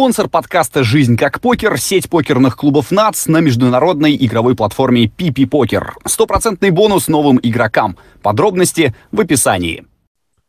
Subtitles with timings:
[0.00, 5.94] Спонсор подкаста «Жизнь как покер»— сеть покерных клубов НАЦ на международной игровой платформе PP Покер.
[6.06, 7.98] Стопроцентный бонус новым игрокам.
[8.22, 9.84] Подробности в описании.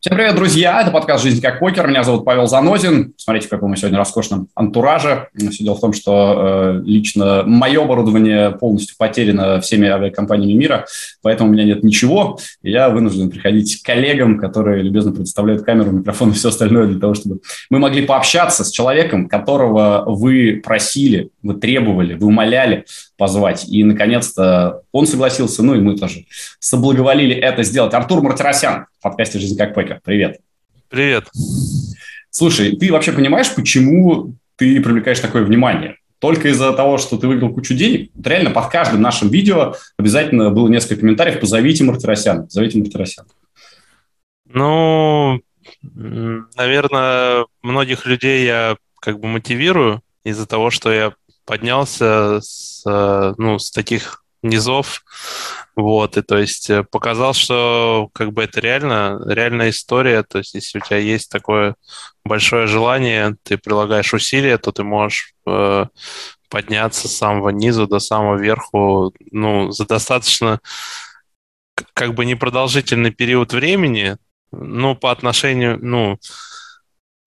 [0.03, 0.81] Всем привет, друзья!
[0.81, 1.87] Это подкаст «Жизнь как покер».
[1.87, 3.13] Меня зовут Павел Занозин.
[3.17, 5.27] Смотрите, в каком мы сегодня роскошном антураже.
[5.37, 10.87] Все дело в том, что э, лично мое оборудование полностью потеряно всеми авиакомпаниями мира,
[11.21, 12.39] поэтому у меня нет ничего.
[12.63, 16.99] И я вынужден приходить к коллегам, которые любезно предоставляют камеру, микрофон и все остальное для
[16.99, 22.85] того, чтобы мы могли пообщаться с человеком, которого вы просили, вы требовали, вы умоляли
[23.21, 23.69] позвать.
[23.69, 26.25] И, наконец-то, он согласился, ну и мы тоже
[26.57, 27.93] соблаговолили это сделать.
[27.93, 30.01] Артур Мартиросян в подкасте «Жизнь как покер».
[30.03, 30.39] Привет.
[30.89, 31.29] Привет.
[32.31, 35.97] Слушай, ты вообще понимаешь, почему ты привлекаешь такое внимание?
[36.17, 38.09] Только из-за того, что ты выиграл кучу денег?
[38.15, 42.45] Вот реально под каждым нашим видео обязательно было несколько комментариев «Позовите Мартиросян».
[42.45, 43.27] Позовите Мартиросян.
[44.47, 45.41] Ну,
[45.83, 51.13] наверное, многих людей я как бы мотивирую из-за того, что я
[51.45, 55.03] поднялся с, э, ну, с таких низов,
[55.75, 60.53] вот, и то есть э, показал, что как бы это реально, реальная история, то есть
[60.55, 61.75] если у тебя есть такое
[62.25, 65.85] большое желание, ты прилагаешь усилия, то ты можешь э,
[66.49, 70.59] подняться с самого низу до самого верху, ну, за достаточно
[71.93, 74.17] как бы непродолжительный период времени,
[74.51, 76.19] ну, по отношению, ну,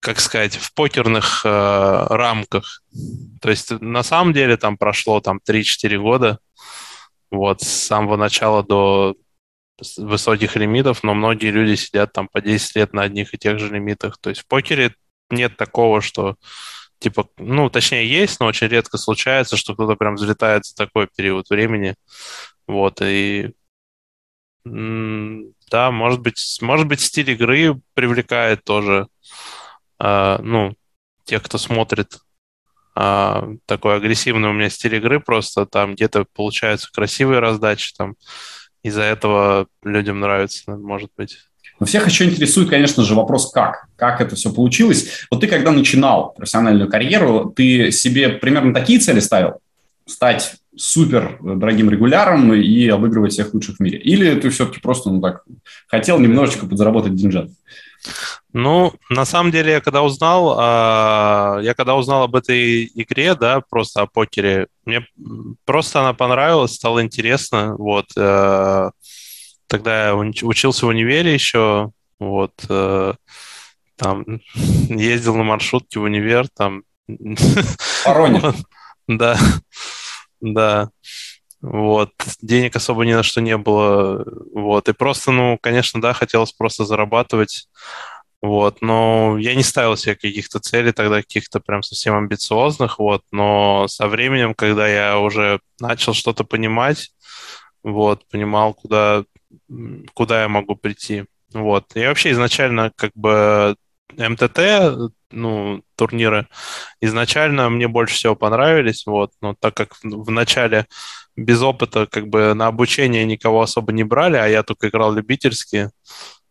[0.05, 2.83] как сказать, в покерных э, рамках.
[3.41, 6.39] То есть на самом деле там прошло там 3-4 года,
[7.31, 9.17] вот, с самого начала до
[9.97, 13.73] высоких лимитов, но многие люди сидят там по 10 лет на одних и тех же
[13.73, 14.19] лимитах.
[14.19, 14.95] То есть в покере
[15.31, 16.37] нет такого, что
[16.99, 21.49] типа, ну, точнее, есть, но очень редко случается, что кто-то прям взлетает за такой период
[21.49, 21.97] времени.
[22.67, 23.53] Вот, и
[24.65, 29.09] да, может быть, может быть, стиль игры привлекает тоже
[30.07, 30.75] а, ну,
[31.25, 32.19] тех, кто смотрит
[32.95, 38.17] а, такой агрессивный у меня стиль игры, просто там где-то получаются красивые раздачи, там
[38.83, 41.39] из-за этого людям нравится, может быть.
[41.81, 43.87] Но всех еще интересует, конечно же, вопрос как.
[43.97, 45.27] Как это все получилось.
[45.31, 49.61] Вот ты, когда начинал профессиональную карьеру, ты себе примерно такие цели ставил?
[50.07, 53.99] Стать супер дорогим регуляром и обыгрывать всех лучших в мире?
[53.99, 55.45] Или ты все-таки просто, ну так,
[55.89, 57.49] хотел немножечко подзаработать деньжат?
[58.53, 63.61] Ну, на самом деле, я когда узнал, а, я когда узнал об этой игре, да,
[63.61, 65.07] просто о покере, мне
[65.65, 68.07] просто она понравилась, стало интересно, вот.
[68.17, 68.91] Э,
[69.67, 73.15] тогда я учился в универе еще, вот, э,
[73.97, 76.83] там, ездил на маршрутке в универ, там.
[77.09, 78.55] Воронеж.
[79.07, 79.39] Да,
[80.41, 80.89] да.
[81.67, 82.11] Вот,
[82.43, 84.23] денег особо ни на что не было.
[84.53, 87.69] Вот, и просто, ну, конечно, да, хотелось просто зарабатывать.
[88.43, 93.87] Вот, но я не ставил себе каких-то целей тогда, каких-то прям совсем амбициозных, вот, но
[93.89, 97.13] со временем, когда я уже начал что-то понимать,
[97.83, 99.25] вот, понимал, куда,
[100.13, 101.25] куда я могу прийти.
[101.55, 101.97] Вот.
[101.97, 103.77] И вообще изначально как бы
[104.17, 106.47] МТТ, ну, турниры,
[107.01, 110.87] изначально мне больше всего понравились, вот, но так как в начале
[111.37, 115.91] без опыта как бы на обучение никого особо не брали, а я только играл любительски,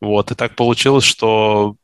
[0.01, 1.75] вот, и так получилось, что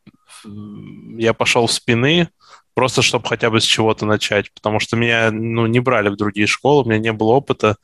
[1.17, 2.29] я пошел в спины,
[2.73, 6.47] просто чтобы хотя бы с чего-то начать, потому что меня ну, не брали в другие
[6.47, 7.77] школы, у меня не было опыта,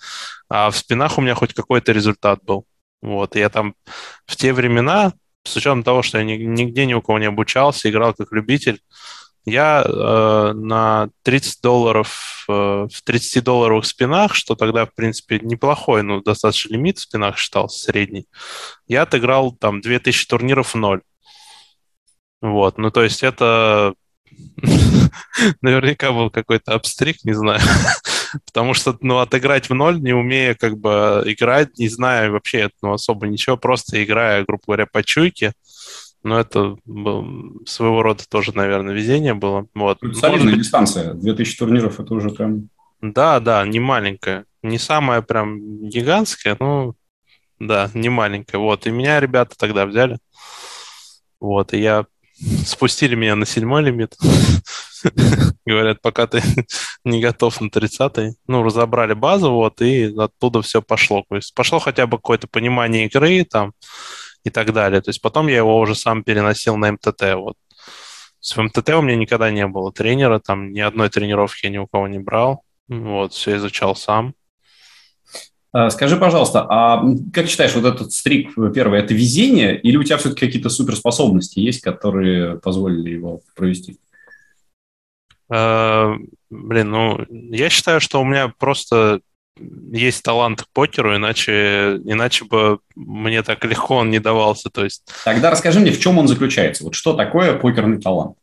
[0.49, 2.65] а в спинах у меня хоть какой-то результат был.
[3.01, 3.75] Вот, я там
[4.25, 5.13] в те времена,
[5.45, 8.81] с учетом того, что я нигде ни у кого не обучался, играл как любитель,
[9.45, 16.21] я э, на 30 долларов, э, в 30-долларовых спинах, что тогда, в принципе, неплохой, ну,
[16.21, 18.27] достаточно лимит в спинах считался, средний,
[18.87, 21.01] я отыграл там 2000 турниров в ноль.
[22.41, 23.93] Вот, ну то есть это
[25.61, 27.61] наверняка был какой-то абстрик, не знаю.
[28.45, 32.93] Потому что, ну, отыграть в ноль, не умея как бы играть, не зная вообще ну,
[32.93, 35.53] особо ничего, просто играя, грубо говоря, по чуйке,
[36.23, 39.67] ну, это был, своего рода тоже, наверное, везение было.
[39.75, 39.99] Вот.
[40.15, 40.63] Солидная быть...
[40.63, 41.13] дистанция.
[41.13, 42.69] 2000 турниров– это уже прям...
[43.01, 44.45] Да, да, не маленькая.
[44.63, 46.95] Не самая прям гигантская, но
[47.59, 48.57] да, не маленькая.
[48.57, 50.17] Вот, и меня ребята тогда взяли.
[51.39, 52.05] Вот, и я
[52.65, 54.15] спустили меня на седьмой лимит.
[55.65, 56.41] Говорят, пока ты
[57.03, 58.35] не готов на тридцатый.
[58.47, 61.23] Ну, разобрали базу, вот, и оттуда все пошло.
[61.29, 63.73] То есть пошло хотя бы какое-то понимание игры там
[64.43, 65.01] и так далее.
[65.01, 67.35] То есть потом я его уже сам переносил на МТТ.
[67.35, 67.55] Вот.
[68.41, 71.87] В МТТ у меня никогда не было тренера, там ни одной тренировки я ни у
[71.87, 72.63] кого не брал.
[72.87, 74.35] Вот, все изучал сам.
[75.77, 80.15] А, скажи, пожалуйста, а как считаешь, вот этот стрик первый, это везение или у тебя
[80.15, 83.99] все-таки какие-то суперспособности есть, которые позволили его провести?
[85.53, 86.13] Э,
[86.49, 89.19] блин, ну, я считаю, что у меня просто
[89.59, 94.69] есть талант к покеру, иначе, иначе бы мне так легко он не давался.
[94.69, 95.03] То есть...
[95.25, 96.85] Тогда расскажи мне, в чем он заключается?
[96.85, 98.37] Вот что такое покерный талант?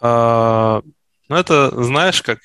[0.00, 0.82] А,
[1.28, 2.40] ну, это, знаешь, как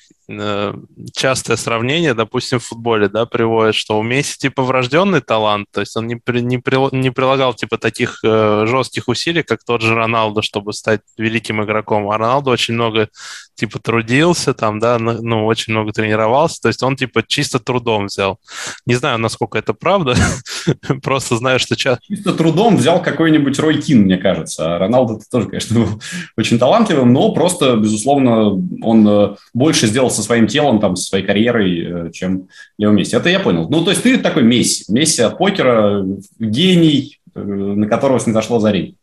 [1.12, 5.96] частое сравнение, допустим, в футболе, да, приводит, что у Месси, типа, врожденный талант, то есть
[5.96, 9.94] он не, при, не, при, не прилагал, типа, таких э, жестких усилий, как тот же
[9.94, 13.08] Роналдо, чтобы стать великим игроком, а Роналдо очень много,
[13.54, 18.38] типа, трудился там, да, ну, очень много тренировался, то есть он, типа, чисто трудом взял.
[18.86, 20.16] Не знаю, насколько это правда,
[21.02, 21.76] просто знаю, что...
[21.76, 26.00] Чисто трудом взял какой-нибудь Рой Кин, мне кажется, а Роналдо тоже, конечно, был
[26.36, 31.24] очень талантливым, но просто, безусловно, он э, больше сделал со своим телом, там, со своей
[31.24, 33.16] карьерой, э, чем Лео Месси.
[33.16, 33.68] Это я понял.
[33.68, 34.84] Ну, то есть ты такой Месси.
[34.92, 36.04] Месси от покера,
[36.38, 38.96] гений, э, на которого снизошло зари.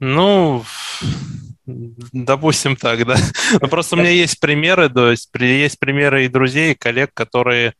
[0.00, 0.64] Ну,
[1.66, 3.16] допустим так, да.
[3.60, 7.74] Но просто у меня есть примеры, то есть есть примеры и друзей, и коллег, которые,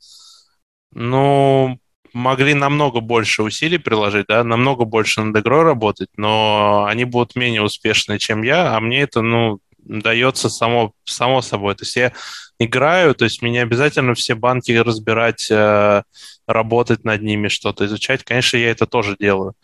[0.92, 1.78] ну,
[2.12, 7.62] могли намного больше усилий приложить, да, намного больше над игрой работать, но они будут менее
[7.62, 11.74] успешны, чем я, а мне это, ну, дается само, само собой.
[11.74, 12.12] То есть я
[12.58, 16.02] играю, то есть мне не обязательно все банки разбирать, э,
[16.46, 18.24] работать над ними, что-то изучать.
[18.24, 19.54] Конечно, я это тоже делаю.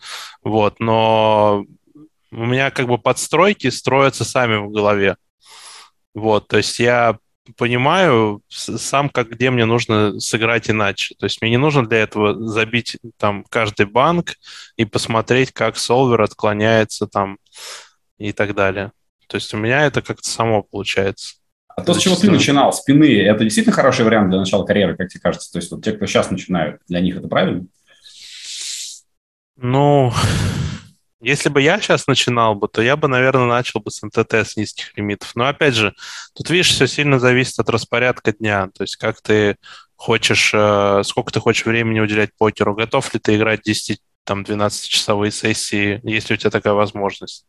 [0.43, 1.65] Вот, но
[2.31, 5.17] у меня как бы подстройки строятся сами в голове.
[6.13, 7.17] Вот, то есть я
[7.57, 11.15] понимаю сам, как где мне нужно сыграть иначе.
[11.17, 14.35] То есть мне не нужно для этого забить там каждый банк
[14.75, 17.37] и посмотреть, как солвер отклоняется там
[18.17, 18.91] и так далее.
[19.29, 21.35] То есть у меня это как-то само получается.
[21.67, 25.07] А то, с чего ты начинал, спины, это действительно хороший вариант для начала карьеры, как
[25.07, 25.51] тебе кажется?
[25.51, 27.67] То есть вот те, кто сейчас начинают, для них это правильно?
[29.55, 30.11] Ну,
[31.21, 34.57] если бы я сейчас начинал бы, то я бы, наверное, начал бы с НТТ с
[34.57, 35.31] низких лимитов.
[35.35, 35.93] Но опять же,
[36.33, 38.69] тут, видишь, все сильно зависит от распорядка дня.
[38.73, 39.57] То есть как ты
[39.95, 45.31] хочешь, э, сколько ты хочешь времени уделять покеру, готов ли ты играть 10 там 12-часовые
[45.31, 47.45] сессии, если у тебя такая возможность.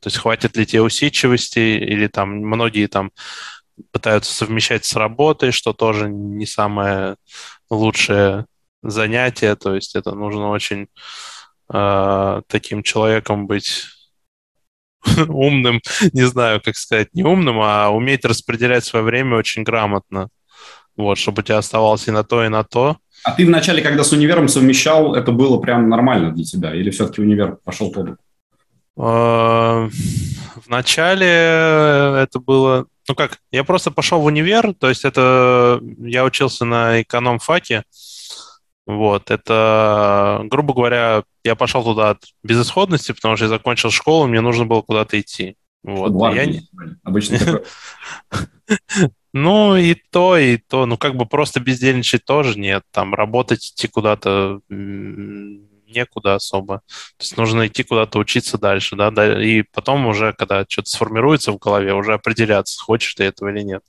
[0.00, 3.10] То есть хватит ли тебе усидчивости, или там многие там
[3.92, 7.16] пытаются совмещать с работой, что тоже не самое
[7.70, 8.46] лучшее
[8.82, 9.56] занятие.
[9.56, 10.88] То есть это нужно очень
[11.72, 13.86] э, таким человеком быть
[15.28, 15.80] умным,
[16.12, 20.28] не знаю, как сказать, не умным, а уметь распределять свое время очень грамотно.
[20.96, 22.96] Вот, чтобы у тебя оставалось и на то, и на то.
[23.22, 26.74] А ты вначале, когда с универом совмещал, это было прям нормально для тебя?
[26.74, 28.22] Или все-таки универ пошел по боку?
[28.98, 32.86] Э, в начале это было...
[33.08, 35.80] Ну как, я просто пошел в универ, то есть это...
[35.98, 37.84] Я учился на эконом-факе,
[38.88, 44.40] вот, это, грубо говоря, я пошел туда от безысходности, потому что я закончил школу, мне
[44.40, 45.56] нужно было куда-то идти.
[45.82, 46.34] Вот.
[46.34, 46.62] Я не...
[47.04, 47.60] Обычно
[49.34, 50.86] Ну, и то, и то.
[50.86, 52.82] Ну, как бы просто бездельничать тоже нет.
[52.90, 54.60] Там работать, идти куда-то
[55.88, 56.82] некуда особо.
[57.16, 59.10] То есть нужно идти куда-то учиться дальше, да,
[59.42, 63.82] и потом уже, когда что-то сформируется в голове, уже определяться, хочешь ты этого или нет.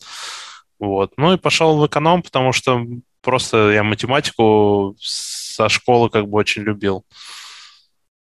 [0.80, 1.14] Вот.
[1.18, 2.86] Ну и пошел в эконом, потому что
[3.22, 7.06] просто я математику со школы как бы очень любил.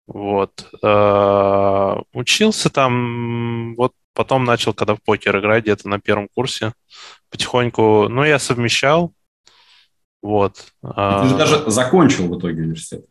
[0.06, 0.66] Вот.
[0.82, 6.72] Э, учился там, вот потом начал, когда в покер играть, где-то на первом курсе,
[7.30, 9.12] потихоньку, ну, я совмещал,
[10.22, 10.56] вот.
[10.82, 13.06] Ты же а, даже закончил в итоге университет.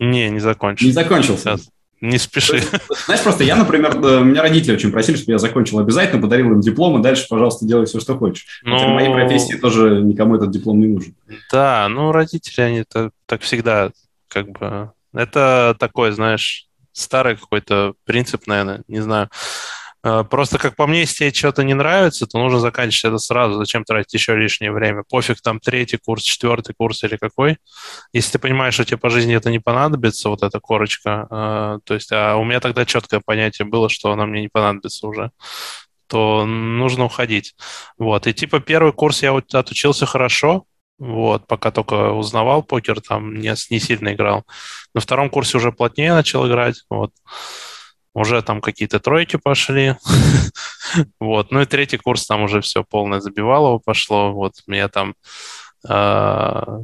[0.00, 0.86] Не, не закончил.
[0.86, 1.56] Не закончился.
[1.56, 1.68] Сейчас.
[2.00, 2.56] Не спеши.
[2.56, 2.70] Есть,
[3.04, 6.60] знаешь, просто я, например, э, меня родители очень просили, чтобы я закончил обязательно, подарил им
[6.62, 8.62] диплом, и дальше, пожалуйста, делай все, что хочешь.
[8.62, 11.14] Ну, Хотя в моей профессии тоже никому этот диплом не нужен.
[11.52, 13.90] Да, ну, родители, они так, так всегда,
[14.28, 14.92] как бы...
[15.12, 19.28] Это такой, знаешь, старый какой-то принцип, наверное, не знаю.
[20.02, 23.58] Э, просто, как по мне, если тебе что-то не нравится, то нужно заканчивать это сразу.
[23.58, 25.02] Зачем тратить еще лишнее время?
[25.08, 27.58] Пофиг, там третий курс, четвертый курс или какой.
[28.12, 31.94] Если ты понимаешь, что тебе по жизни это не понадобится, вот эта корочка, э, то
[31.94, 35.30] есть, а у меня тогда четкое понятие было, что она мне не понадобится уже,
[36.06, 37.54] то нужно уходить.
[37.98, 38.26] Вот.
[38.26, 40.64] И типа первый курс я отучился хорошо,
[40.98, 44.44] вот, пока только узнавал покер, там не, не сильно играл.
[44.94, 47.12] На втором курсе уже плотнее начал играть, вот
[48.14, 49.96] уже там какие-то тройки пошли.
[51.20, 51.50] вот.
[51.50, 54.32] Ну и третий курс там уже все полное забивалово пошло.
[54.32, 55.14] Вот меня там
[55.88, 56.80] а,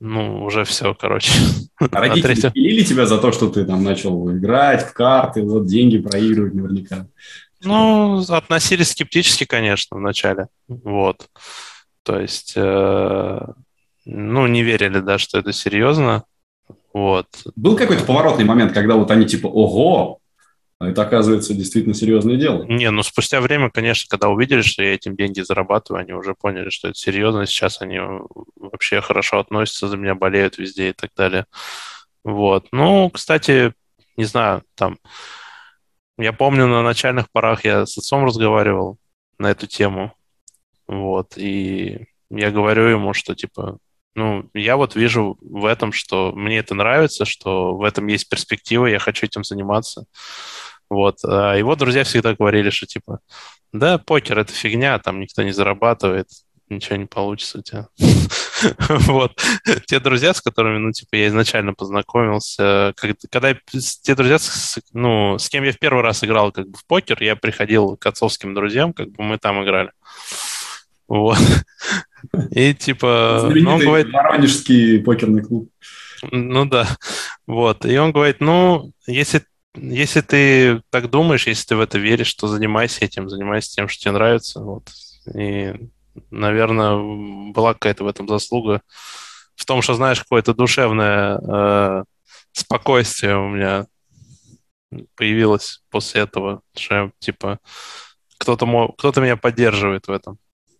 [0.00, 1.32] ну, уже все, короче.
[1.78, 2.52] А родители третьем...
[2.52, 7.06] пилили тебя за то, что ты там начал играть в карты, вот деньги проигрывать наверняка?
[7.62, 10.48] Ну, относились скептически, конечно, вначале.
[10.68, 11.28] Вот.
[12.02, 13.40] То есть, э,
[14.06, 16.24] ну, не верили, да, что это серьезно.
[16.94, 17.26] Вот.
[17.54, 20.19] Был какой-то поворотный момент, когда вот они типа, ого, А
[20.88, 22.64] это, оказывается, действительно серьезное дело.
[22.64, 26.70] Не, ну спустя время, конечно, когда увидели, что я этим деньги зарабатываю, они уже поняли,
[26.70, 27.44] что это серьезно.
[27.44, 28.00] Сейчас они
[28.56, 31.44] вообще хорошо относятся, за меня болеют везде и так далее.
[32.24, 32.68] Вот.
[32.72, 33.74] Ну, кстати,
[34.16, 34.98] не знаю, там...
[36.16, 38.98] Я помню, на начальных порах я с отцом разговаривал
[39.38, 40.12] на эту тему.
[40.86, 41.36] Вот.
[41.36, 43.78] И я говорю ему, что, типа,
[44.14, 48.86] ну, я вот вижу в этом, что мне это нравится, что в этом есть перспектива,
[48.86, 50.04] я хочу этим заниматься.
[50.90, 51.18] Вот.
[51.24, 53.20] А его друзья всегда говорили, что типа,
[53.72, 56.28] да, покер это фигня, там никто не зарабатывает,
[56.68, 57.88] ничего не получится у тебя.
[59.06, 59.42] Вот.
[59.86, 62.92] Те друзья, с которыми, ну, типа, я изначально познакомился,
[63.30, 63.56] когда
[64.02, 64.36] те друзья,
[64.92, 68.04] ну, с кем я в первый раз играл как бы в покер, я приходил к
[68.04, 69.92] отцовским друзьям, как бы мы там играли.
[71.08, 71.38] Вот.
[72.50, 73.50] И типа...
[73.54, 75.70] ну, он говорит, Воронежский покерный клуб.
[76.30, 76.86] Ну да.
[77.46, 77.86] Вот.
[77.86, 79.42] И он говорит, ну, если
[79.74, 84.02] если ты так думаешь, если ты в это веришь, то занимайся этим, занимайся тем, что
[84.02, 84.60] тебе нравится.
[84.60, 84.90] Вот.
[85.34, 85.74] И,
[86.30, 88.82] наверное, была какая-то в этом заслуга.
[89.54, 92.04] В том, что, знаешь, какое-то душевное э,
[92.52, 93.86] спокойствие у меня
[95.14, 97.60] появилось после этого, что, типа,
[98.38, 100.38] кто-то, кто-то меня поддерживает в этом.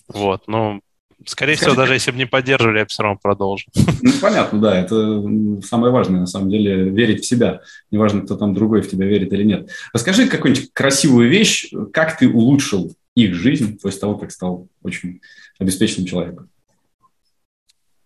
[0.08, 0.80] Вот, ну,
[1.26, 3.68] Скорее всего, даже если бы не поддерживали, я бы все равно продолжил.
[4.02, 4.80] Ну, понятно, да.
[4.80, 5.22] Это
[5.62, 7.60] самое важное, на самом деле, верить в себя.
[7.90, 9.70] Неважно, кто там другой в тебя верит или нет.
[9.92, 15.20] Расскажи какую-нибудь красивую вещь, как ты улучшил их жизнь после того, как стал очень
[15.58, 16.48] обеспеченным человеком.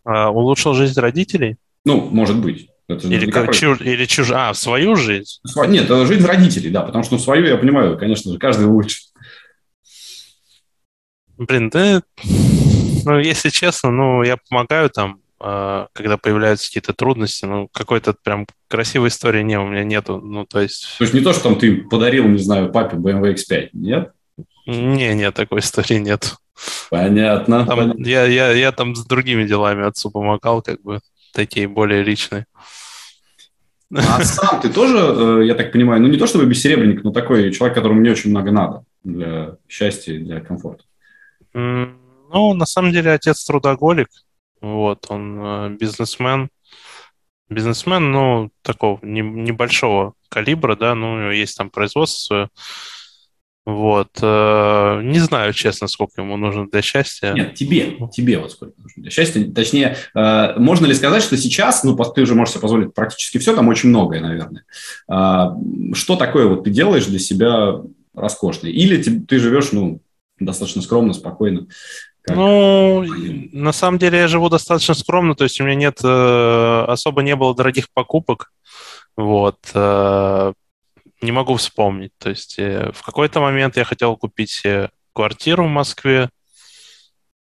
[0.05, 1.57] А, улучшил жизнь родителей?
[1.85, 2.71] Ну, может быть.
[2.89, 3.81] Это или, как чуж...
[3.81, 4.31] или чуж...
[4.33, 5.41] А, свою жизнь?
[5.69, 9.05] Нет, жизнь родителей, да, потому что свою, я понимаю, конечно же, каждый улучшит.
[11.37, 12.03] Блин, да
[13.05, 18.47] ну, если честно, ну, я помогаю там, а, когда появляются какие-то трудности, ну, какой-то прям
[18.69, 20.97] красивой истории не, у меня нету, ну, то есть...
[20.99, 24.13] То есть не то, что там ты подарил, не знаю, папе BMW X5, нет?
[24.67, 26.35] Не, нет, такой истории нет.
[26.91, 27.67] Понятно.
[27.67, 28.05] Там, понятно.
[28.05, 31.01] Я, я, я там с другими делами отцу помогал, как бы,
[31.33, 32.47] такие более личные.
[33.95, 37.53] А сам ты тоже, э, я так понимаю, ну не то чтобы бессеребренник, но такой
[37.53, 40.85] человек, которому не очень много надо для счастья и для комфорта.
[42.35, 44.09] Ну, на самом деле, отец трудоголик.
[44.61, 46.49] Вот, он э, бизнесмен.
[47.49, 52.51] Бизнесмен, ну, такого не, небольшого калибра, да, ну, у него есть там производство
[53.65, 54.09] Вот.
[54.21, 57.35] Э, не знаю, честно, сколько ему нужно для счастья.
[57.35, 59.49] Нет, тебе, тебе вот сколько нужно для счастья.
[59.53, 63.55] Точнее, э, можно ли сказать, что сейчас, ну, ты уже можешь себе позволить практически все,
[63.55, 64.65] там очень многое, наверное.
[65.95, 67.81] Что такое вот ты делаешь для себя
[68.13, 68.73] роскошное?
[68.73, 70.01] Или ты, ты живешь, ну,
[70.41, 71.69] достаточно скромно, спокойно,
[72.27, 73.05] Ну,
[73.53, 77.37] на самом деле я живу достаточно скромно, то есть у меня нет, э, особо не
[77.37, 78.51] было дорогих покупок,
[79.17, 80.53] вот, э,
[81.21, 84.63] не могу вспомнить, то есть э, в какой-то момент я хотел купить
[85.13, 86.31] квартиру в Москве,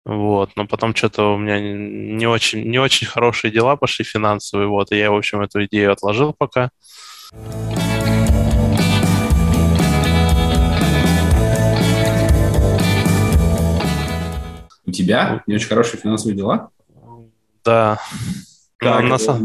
[0.04, 4.92] вот, но потом что-то у меня не очень, не очень хорошие дела пошли финансовые, вот,
[4.92, 6.70] и я, в общем, эту идею отложил пока.
[14.88, 16.71] У тебя не очень хорошие финансовые дела?
[17.62, 17.99] Да.
[18.78, 19.38] Как на, это?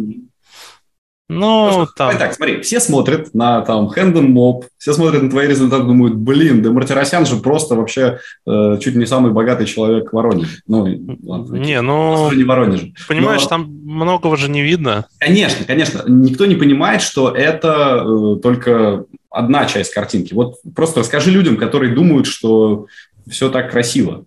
[1.28, 2.18] Ну, Просто, там...
[2.18, 6.62] Так, смотри, все смотрят на там Хэндон Моп, все смотрят на твои результаты, думают, блин,
[6.62, 10.62] да Мартиросян же просто вообще э, чуть не самый богатый человек в Воронеже.
[10.66, 12.32] Ну, ладно, не, ну...
[12.32, 12.94] Не Воронеже.
[13.10, 13.50] Понимаешь, Но...
[13.50, 15.08] там многого же не видно.
[15.20, 16.04] Конечно, конечно.
[16.08, 20.34] Никто не понимает, что это э, только одна часть картинки.
[20.34, 22.86] Вот просто расскажи людям, которые думают, что
[23.30, 24.24] все так красиво.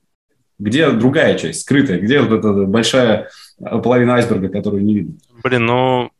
[0.59, 1.99] Где другая часть, скрытая?
[1.99, 5.15] Где вот эта большая половина айсберга, которую не видно?
[5.43, 6.11] Блин, ну,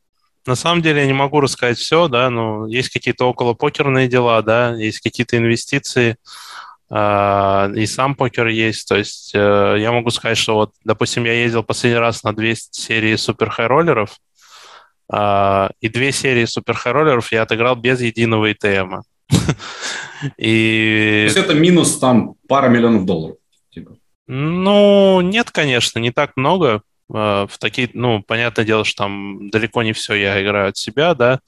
[0.47, 4.43] на самом деле я не могу рассказать все, да, но есть какие-то около покерные дела,
[4.43, 6.17] да, есть какие-то инвестиции,
[6.91, 8.87] э, и сам покер есть.
[8.89, 12.55] То есть э, я могу сказать, что вот, допустим, я ездил последний раз на две
[12.55, 14.19] серии супер роллеров,
[15.13, 19.03] э, и две серии супер роллеров я отыграл без единого ИТМа.
[20.39, 21.27] И...
[21.29, 23.37] То есть это минус там пара миллионов долларов?
[24.27, 26.83] Ну, нет, конечно, не так много.
[27.13, 31.15] А, в такие, ну, понятное дело, что там далеко не все я играю от себя,
[31.15, 31.41] да,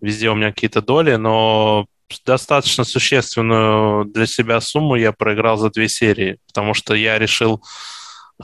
[0.00, 1.86] везде у меня какие-то доли, но
[2.24, 7.62] достаточно существенную для себя сумму я проиграл за две серии, потому что я решил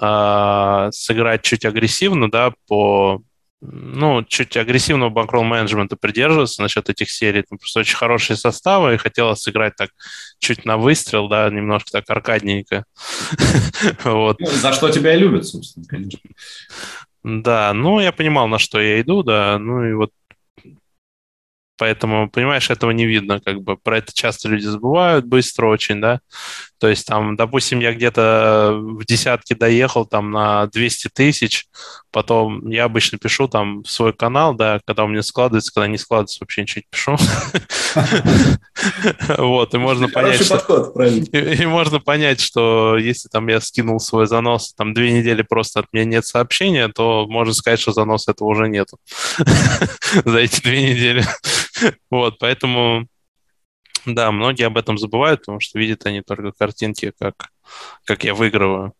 [0.01, 3.23] э, сыграть чуть агрессивно, да, по
[3.71, 7.43] ну, чуть агрессивного банкролл менеджмента придерживаться насчет этих серий.
[7.43, 9.91] Там просто очень хорошие составы, и хотелось сыграть так
[10.39, 12.85] чуть на выстрел, да, немножко так аркадненько.
[14.05, 14.39] вот.
[14.41, 16.21] Ну, за что тебя и любят, собственно, конечно.
[17.23, 20.11] Да, ну, я понимал, на что я иду, да, ну и вот
[21.77, 26.21] поэтому, понимаешь, этого не видно, как бы про это часто люди забывают быстро очень, да,
[26.79, 31.67] то есть там, допустим, я где-то в десятке доехал там на 200 тысяч,
[32.11, 35.99] потом я обычно пишу там в свой канал, да, когда у меня складывается, когда не
[35.99, 37.17] складывается, вообще ничего не пишу.
[39.39, 40.93] Вот, и можно понять, что...
[41.33, 45.87] И можно понять, что если там я скинул свой занос, там две недели просто от
[45.93, 48.99] меня нет сообщения, то можно сказать, что занос этого уже нету
[50.25, 51.25] за эти две недели.
[52.11, 53.07] Вот, поэтому
[54.07, 57.51] да, многие об этом забывают, потому что видят они только картинки, как,
[58.05, 58.93] как я выигрываю.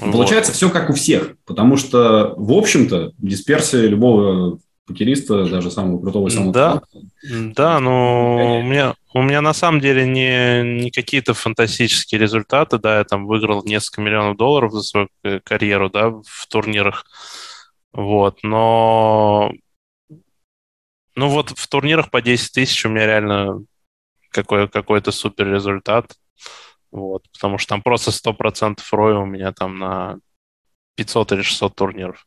[0.00, 0.56] Получается вот.
[0.56, 6.52] все как у всех, потому что, в общем-то, дисперсия любого покериста, даже самого крутого, самого
[6.52, 6.82] Да,
[7.22, 12.98] да, но у меня, у меня на самом деле не, не какие-то фантастические результаты, да,
[12.98, 15.08] я там выиграл несколько миллионов долларов за свою
[15.44, 17.04] карьеру, да, в турнирах,
[17.92, 19.52] вот, но
[21.14, 23.64] ну вот в турнирах по 10 тысяч у меня реально
[24.30, 26.12] какой, какой-то супер результат.
[26.90, 30.18] Вот, потому что там просто 100% рой у меня там на
[30.96, 32.26] 500 или 600 турниров.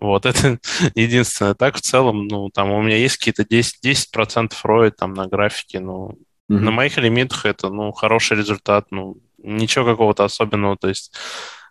[0.00, 0.58] Вот, это
[0.94, 1.54] единственное.
[1.54, 5.80] Так, в целом, ну, там у меня есть какие-то 10%, 10% роя там на графике,
[5.80, 6.10] ну,
[6.50, 6.58] mm-hmm.
[6.58, 11.14] на моих лимитах это, ну, хороший результат, ну, ничего какого-то особенного, то есть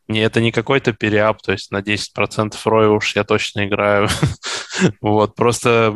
[0.08, 4.08] не, это не какой-то переап, то есть на 10% роя уж я точно играю.
[5.02, 5.96] вот, просто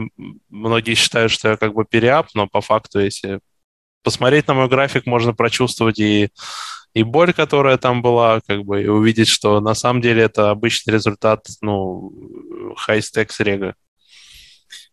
[0.50, 3.40] многие считают, что я как бы переап, но по факту, если
[4.04, 6.30] посмотреть на мой график, можно прочувствовать и,
[6.94, 10.94] и боль, которая там была, как бы, и увидеть, что на самом деле это обычный
[10.94, 12.12] результат, ну,
[12.88, 13.76] high-stakes рега.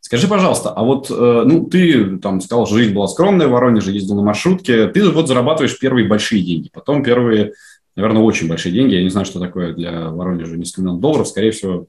[0.01, 3.91] Скажи, пожалуйста, а вот, э, ну, ты там сказал, что жизнь была скромная в Воронеже,
[3.91, 7.55] ездил на маршрутке, ты вот зарабатываешь первые большие деньги, потом первые
[7.97, 8.95] наверное, очень большие деньги.
[8.95, 11.29] Я не знаю, что такое для Воронежа несколько миллионов долларов.
[11.29, 11.89] Скорее всего,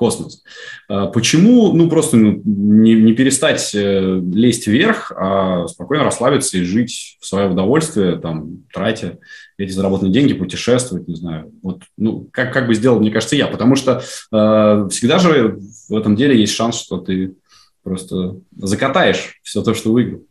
[0.00, 0.42] космос.
[0.88, 6.62] А почему, ну, просто ну, не, не перестать э, лезть вверх, а спокойно расслабиться и
[6.62, 9.18] жить в свое удовольствие, там, тратя
[9.58, 11.52] эти заработанные деньги, путешествовать, не знаю.
[11.62, 13.46] Вот, ну, как, как бы сделал, мне кажется, я.
[13.46, 13.98] Потому что
[14.32, 15.60] э, всегда же
[15.90, 17.34] в этом деле есть шанс, что ты
[17.82, 20.22] просто закатаешь все то, что выиграл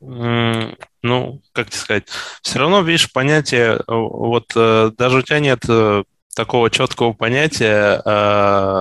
[0.00, 2.04] ну, как тебе сказать,
[2.42, 8.00] все равно, видишь, понятие, э, вот э, даже у тебя нет э, такого четкого понятия,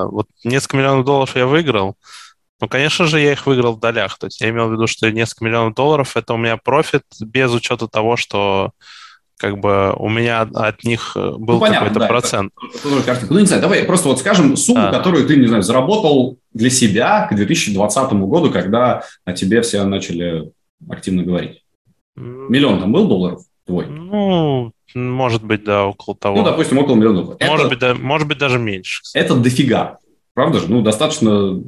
[0.06, 1.98] вот несколько миллионов долларов я выиграл,
[2.62, 4.18] ну, конечно же, я их выиграл в долях.
[4.18, 7.54] То есть я имел в виду, что несколько миллионов долларов– это у меня профит без
[7.54, 8.72] учета того, что
[9.38, 12.52] как бы у меня от них был ну, какой-то да, процент.
[12.76, 14.92] Это, это, ну, не знаю, давай просто вот скажем сумму, а.
[14.92, 20.52] которую ты, не знаю, заработал для себя к 2020 году, когда о тебе все начали
[20.88, 21.63] активно говорить.
[22.15, 23.88] Миллион там был долларов твой?
[23.88, 26.38] Ну, может быть, да, около того.
[26.38, 27.42] Ну, допустим, около миллиона долларов.
[27.42, 29.02] Может, это, быть, да, может быть, даже меньше.
[29.04, 29.24] Кстати.
[29.24, 29.98] Это дофига.
[30.34, 30.70] Правда же?
[30.70, 31.62] Ну, достаточно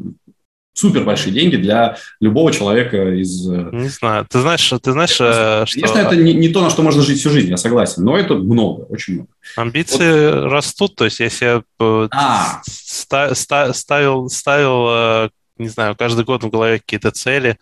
[0.74, 3.50] супер большие деньги для любого человека из...
[3.50, 4.26] Э, не знаю.
[4.30, 5.82] Ты знаешь, ты знаешь, Конечно, что...
[5.82, 8.36] Конечно, это не, не то, на что можно жить всю жизнь, я согласен, но это
[8.36, 9.30] много, очень много.
[9.58, 10.52] Амбиции вот.
[10.52, 12.62] растут, то есть если я э, а.
[12.64, 17.58] ставил, ставил, э, не знаю, каждый год в голове какие-то цели,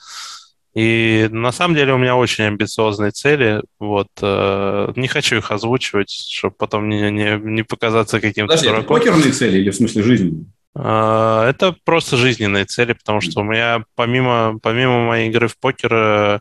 [0.75, 3.62] и на самом деле у меня очень амбициозные цели.
[3.79, 8.95] Вот, э, не хочу их озвучивать, чтобы потом не, не, не показаться каким-то Подожди, дураком.
[8.95, 10.45] это покерные цели или в смысле жизни?
[10.75, 15.93] Э, это просто жизненные цели, потому что у меня помимо, помимо моей игры в покер
[15.93, 16.39] э,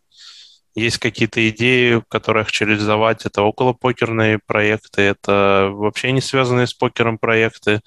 [0.75, 3.25] есть какие-то идеи, которые я хочу реализовать.
[3.25, 7.81] Это околопокерные проекты, это вообще не связанные с покером проекты.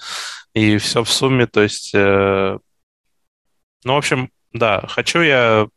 [0.53, 1.91] И все в сумме, то есть...
[1.93, 2.57] Э,
[3.83, 5.67] ну, в общем, да, хочу я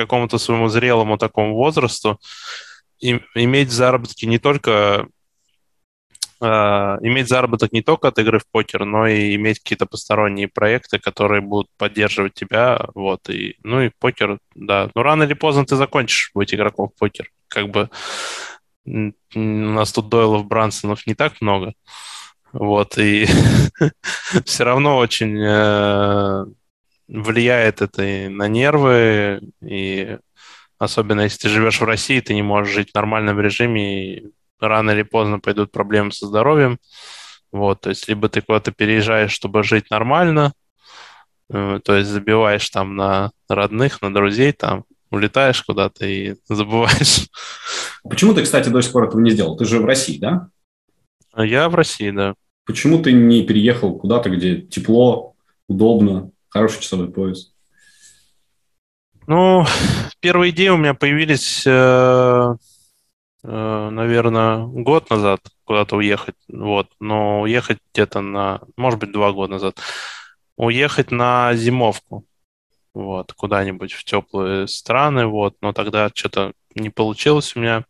[0.00, 2.18] какому-то своему зрелому такому возрасту
[3.00, 5.08] и, иметь заработки не только
[6.40, 10.98] э, иметь заработок не только от игры в покер, но и иметь какие-то посторонние проекты,
[10.98, 15.76] которые будут поддерживать тебя, вот, и, ну и покер, да, ну рано или поздно ты
[15.76, 17.90] закончишь быть игроком в покер, как бы
[18.86, 21.74] у нас тут Дойлов, Брансонов не так много,
[22.52, 23.26] вот, и
[24.44, 26.46] все равно очень э,
[27.10, 30.18] влияет это и на нервы, и
[30.78, 34.26] особенно если ты живешь в России, ты не можешь жить в нормальном режиме, и
[34.60, 36.78] рано или поздно пойдут проблемы со здоровьем.
[37.52, 40.52] Вот, то есть либо ты куда-то переезжаешь, чтобы жить нормально,
[41.52, 47.28] э, то есть забиваешь там на родных, на друзей, там улетаешь куда-то и забываешь.
[48.08, 49.56] Почему ты, кстати, до сих пор этого не сделал?
[49.56, 50.48] Ты же в России, да?
[51.36, 52.34] Я в России, да.
[52.66, 55.34] Почему ты не переехал куда-то, где тепло,
[55.66, 57.52] удобно, Хороший часовой пояс.
[59.26, 59.64] Ну,
[60.20, 62.56] первые идеи у меня появились, э, э,
[63.90, 66.34] наверное, год назад куда-то уехать.
[66.48, 69.78] Вот, но уехать где-то на, может быть, два года назад.
[70.56, 72.26] Уехать на зимовку.
[72.94, 77.84] вот, куда-нибудь в теплые страны, вот, но тогда что-то не получилось у меня.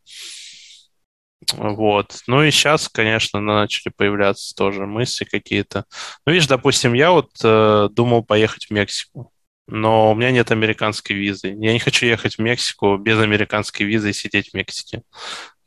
[1.52, 2.18] Вот.
[2.26, 5.84] Ну и сейчас, конечно, начали появляться тоже мысли какие-то.
[6.26, 9.32] Ну, видишь, допустим, я вот э, думал поехать в Мексику,
[9.66, 11.48] но у меня нет американской визы.
[11.48, 15.02] Я не хочу ехать в Мексику без американской визы и сидеть в Мексике.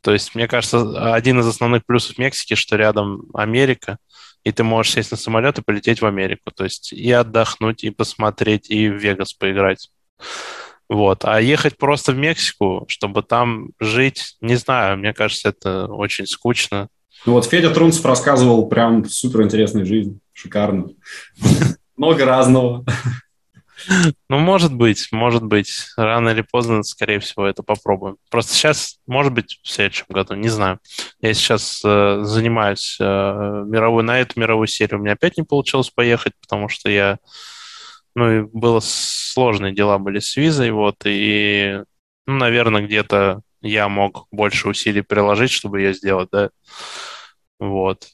[0.01, 3.97] То есть, мне кажется, один из основных плюсов Мексики, что рядом Америка,
[4.43, 6.51] и ты можешь сесть на самолет и полететь в Америку.
[6.51, 9.89] То есть и отдохнуть, и посмотреть, и в Вегас поиграть.
[10.89, 11.26] Вот.
[11.26, 16.89] А ехать просто в Мексику, чтобы там жить, не знаю, мне кажется, это очень скучно.
[17.26, 20.89] Ну вот Федя Трунцев рассказывал прям супер интересную жизнь, шикарно.
[21.98, 22.86] Много разного.
[24.30, 25.88] Ну, может быть, может быть.
[25.98, 28.17] Рано или поздно, скорее всего, это попробуем.
[28.30, 30.80] Просто сейчас, может быть, в следующем году, не знаю.
[31.22, 35.00] Я сейчас э, занимаюсь э, мировой, на эту мировую серию.
[35.00, 37.19] У меня опять не получилось поехать, потому что я...
[38.15, 41.82] Ну, и было сложные дела были с визой, вот, и,
[42.28, 46.49] ну, наверное, где-то я мог больше усилий приложить, чтобы ее сделать, да.
[47.60, 48.08] Вот.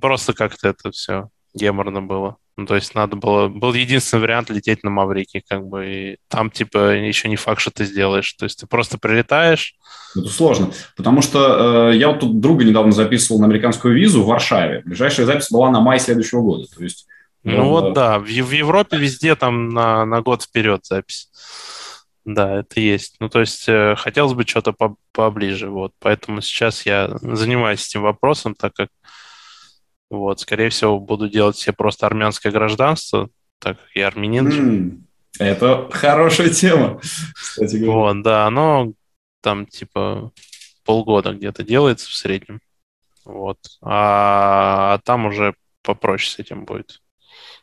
[0.00, 2.36] Просто как-то это все геморно было.
[2.56, 3.46] Ну, то есть надо было...
[3.46, 7.70] Был единственный вариант лететь на Маврикий, как бы, и там, типа, еще не факт, что
[7.70, 8.32] ты сделаешь.
[8.32, 9.76] То есть ты просто прилетаешь...
[10.16, 14.26] Это сложно, потому что э, я вот тут друга недавно записывал на американскую визу в
[14.26, 14.82] Варшаве.
[14.84, 16.66] Ближайшая запись была на май следующего года.
[16.74, 17.06] То есть,
[17.48, 21.30] ну э, вот, да, в, в Европе везде там на, на год вперед запись.
[22.24, 23.16] Да, это есть.
[23.20, 25.92] Ну, то есть э, хотелось бы что-то по поближе, вот.
[25.98, 28.90] Поэтому сейчас я занимаюсь этим вопросом, так как
[30.10, 34.48] вот, скорее всего, буду делать себе просто армянское гражданство, так как я армянин.
[34.48, 35.00] Mm,
[35.38, 37.00] это хорошая тема,
[37.34, 37.92] кстати говоря.
[37.92, 38.92] Вот, да, оно
[39.42, 40.32] там типа
[40.84, 42.60] полгода где-то делается в среднем.
[43.24, 43.58] Вот.
[43.82, 47.00] А, а там уже попроще с этим будет.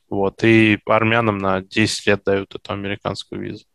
[0.10, 0.44] Вот.
[0.44, 3.66] И армянам на 10 лет дают эту американскую визу.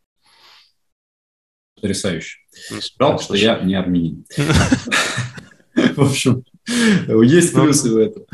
[1.74, 2.38] Потрясающе.
[2.70, 4.24] Ну, Жалко, что я не армянин.
[5.74, 6.44] В общем,
[7.22, 8.26] есть ну, плюсы в этом.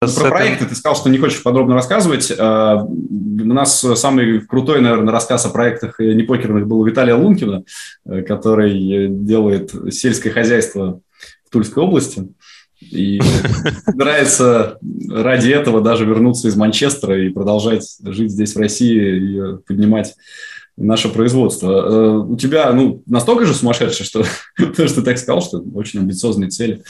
[0.00, 2.32] Про проекты ты сказал, что не хочешь подробно рассказывать.
[2.38, 7.64] А, у нас самый крутой, наверное, рассказ о проектах непокерных был у Виталия Лункина,
[8.06, 11.00] э, который делает сельское хозяйство
[11.46, 12.28] в Тульской области.
[12.80, 13.20] И
[13.84, 14.78] собирается
[15.10, 20.14] ради этого даже вернуться из Манчестера и продолжать жить здесь, в России, и поднимать
[20.78, 21.70] наше производство.
[21.70, 24.24] Э, у тебя ну, настолько же сумасшедшее, что,
[24.56, 26.82] что ты так сказал, что очень амбициозные цели.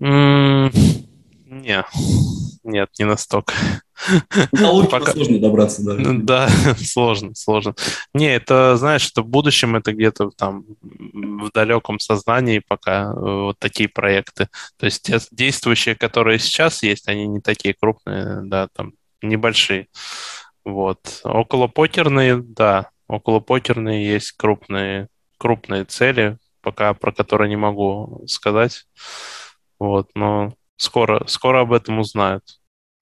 [0.00, 0.72] Mm,
[1.46, 1.84] не,
[2.64, 3.54] нет, не настолько.
[4.52, 5.12] До Пока...
[5.12, 5.96] сложно добраться, да.
[5.98, 7.74] Да, сложно, сложно.
[8.14, 13.58] Не, это, знаешь, что в будущем это где-то там в далеком сознании пока э, вот
[13.58, 14.48] такие проекты.
[14.76, 19.88] То есть те действующие, которые сейчас есть, они не такие крупные, да, там небольшие.
[20.64, 21.20] Вот.
[21.24, 25.08] Около покерные, да, около покерные есть крупные,
[25.38, 28.84] крупные цели, пока про которые не могу сказать.
[29.78, 32.44] Вот, но скоро, скоро об этом узнают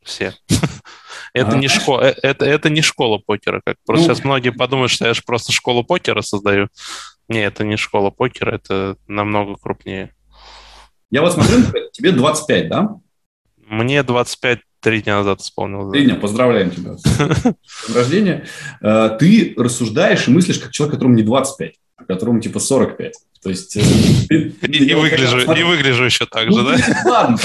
[0.02, 0.34] все.
[1.32, 3.60] Это не школа, э, это, это не школа покера.
[3.64, 6.68] Как просто ну, сейчас многие подумают, что я же просто школу покера создаю.
[7.28, 10.14] Не, это не школа покера, это намного крупнее.
[11.10, 11.58] Я вот смотрю,
[11.92, 12.96] тебе 25, да?
[13.58, 15.92] Мне 25 Три дня назад исполнилось.
[15.92, 18.46] Три дня, поздравляем тебя с рождения.
[18.80, 23.14] Э, ты рассуждаешь и мыслишь как человек, которому не 25, а которому типа 45.
[23.42, 23.76] То есть...
[23.76, 23.80] Э,
[24.30, 26.76] и, выгляжу, и выгляжу еще так же, ну, да?
[27.04, 27.38] Ладно,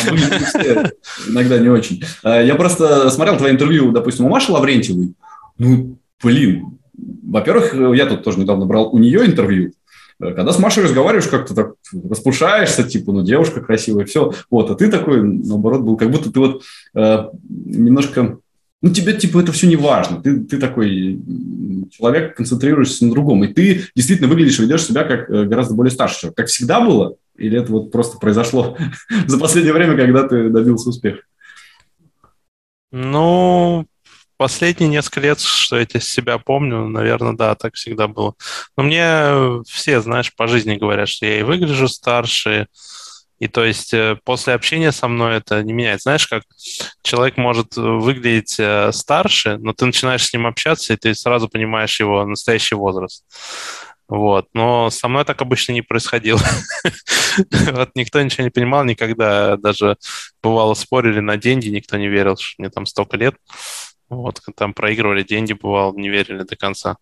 [1.28, 2.04] иногда не очень.
[2.24, 5.14] Э, я просто смотрел твое интервью, допустим, у Маши Лаврентьевой.
[5.58, 6.80] Ну, блин,
[7.24, 9.74] во-первых, я тут тоже недавно брал у нее интервью,
[10.22, 11.74] когда с Машей разговариваешь, как-то так
[12.10, 14.34] распушаешься, типа, ну, девушка красивая, все.
[14.52, 16.64] Вот, а ты такой, наоборот, был, как будто ты вот
[16.96, 18.38] э, немножко...
[18.82, 20.22] Ну, тебе, типа, это все не важно.
[20.22, 21.20] Ты, ты такой
[21.92, 23.44] человек, концентрируешься на другом.
[23.44, 26.38] И ты действительно выглядишь, ведешь себя как э, гораздо более старший человек.
[26.38, 27.16] Как всегда было?
[27.38, 28.78] Или это вот просто произошло
[29.28, 31.22] за последнее время, когда ты добился успеха?
[32.92, 33.86] Ну,
[34.38, 38.34] последние несколько лет, что я себя помню, наверное, да, так всегда было.
[38.76, 42.66] Но мне все, знаешь, по жизни говорят, что я и выгляжу старше, и
[43.48, 46.02] то есть э, после общения со мной это не меняет.
[46.02, 46.44] Знаешь, как
[47.02, 52.00] человек может выглядеть э, старше, но ты начинаешь с ним общаться, и ты сразу понимаешь
[52.00, 53.26] его настоящий возраст.
[54.08, 54.48] Вот.
[54.54, 56.42] Но со мной так обычно не происходило.
[57.72, 59.58] вот никто ничего не понимал никогда.
[59.58, 59.98] Даже
[60.44, 63.36] бывало спорили на деньги, никто не верил, что мне там столько лет.
[64.10, 66.98] Вот, там проигрывали деньги, бывало, не верили до конца.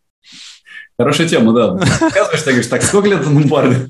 [0.97, 1.71] Хорошая тема, да.
[1.73, 3.89] Оказываешь, ты говоришь, так, сколько лет на Ломбарде?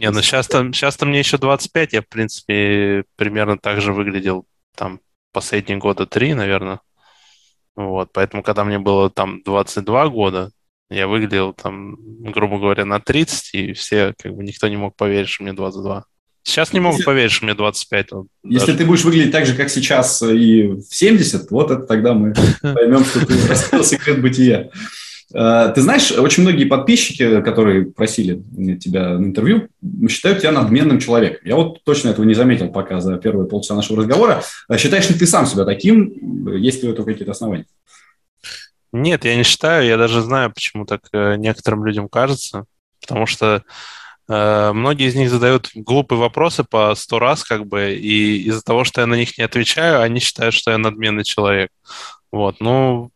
[0.00, 5.00] Не, ну сейчас-то, сейчас-то мне еще 25, я, в принципе, примерно так же выглядел там
[5.32, 6.80] последние года три, наверное.
[7.76, 10.50] Вот, поэтому, когда мне было там 22 года,
[10.90, 11.96] я выглядел там,
[12.32, 16.04] грубо говоря, на 30, и все, как бы, никто не мог поверить, что мне 22.
[16.42, 18.12] Сейчас не могут поверить, что мне 25.
[18.12, 18.78] Вот, Если даже.
[18.78, 23.04] ты будешь выглядеть так же, как сейчас и в 70, вот это тогда мы поймем,
[23.04, 24.70] что ты раскрыл секрет бытия.
[25.34, 28.42] Э, ты знаешь, очень многие подписчики, которые просили
[28.76, 29.68] тебя на интервью,
[30.08, 31.40] считают тебя надменным человеком.
[31.44, 34.42] Я вот точно этого не заметил пока за первые полчаса нашего разговора.
[34.68, 36.56] Э, считаешь ли ты сам себя таким?
[36.56, 37.66] Есть ли у этого какие-то основания?
[38.92, 39.86] Нет, я не считаю.
[39.86, 42.64] Я даже знаю, почему так э, некоторым людям кажется.
[43.00, 43.62] Потому что
[44.30, 49.00] многие из них задают глупые вопросы по сто раз, как бы, и из-за того, что
[49.00, 51.70] я на них не отвечаю, они считают, что я надменный человек.
[52.30, 53.10] Вот, ну,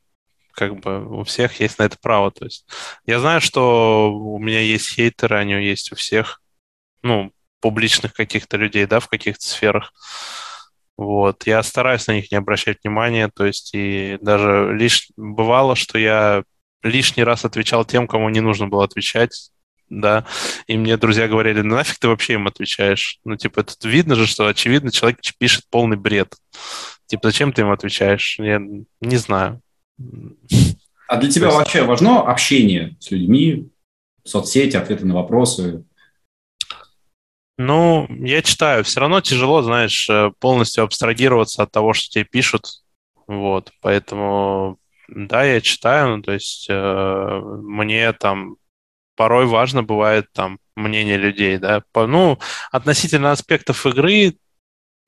[0.52, 2.30] как бы у всех есть на это право.
[2.30, 2.66] То есть
[3.06, 6.40] я знаю, что у меня есть хейтеры, они есть у всех,
[7.02, 9.92] ну, публичных каких-то людей, да, в каких-то сферах.
[10.96, 11.46] Вот.
[11.46, 16.44] Я стараюсь на них не обращать внимания, то есть и даже лишь бывало, что я
[16.82, 19.50] лишний раз отвечал тем, кому не нужно было отвечать,
[19.92, 20.26] да,
[20.66, 23.18] и мне друзья говорили, ну нафиг ты вообще им отвечаешь?
[23.24, 26.34] Ну, типа, это видно же, что, очевидно, человек пишет полный бред.
[27.06, 28.38] Типа, зачем ты им отвечаешь?
[28.38, 29.60] Я не знаю.
[31.08, 31.58] А для тебя есть...
[31.58, 33.70] вообще важно общение с людьми,
[34.24, 35.84] соцсети, ответы на вопросы?
[37.58, 38.82] Ну, я читаю.
[38.82, 42.82] Все равно тяжело, знаешь, э, полностью абстрагироваться от того, что тебе пишут.
[43.26, 44.78] Вот, поэтому,
[45.08, 48.56] да, я читаю, ну, то есть э, мне там
[49.16, 51.82] порой важно бывает там мнение людей, да.
[51.92, 52.38] По, ну,
[52.70, 54.34] относительно аспектов игры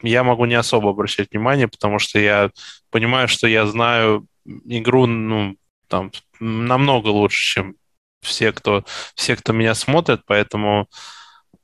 [0.02, 2.50] я могу не особо обращать внимание, потому что я
[2.90, 5.56] понимаю, что я знаю игру, ну,
[5.88, 7.74] там, намного лучше, чем
[8.20, 10.88] все, кто, все, кто меня смотрит, поэтому,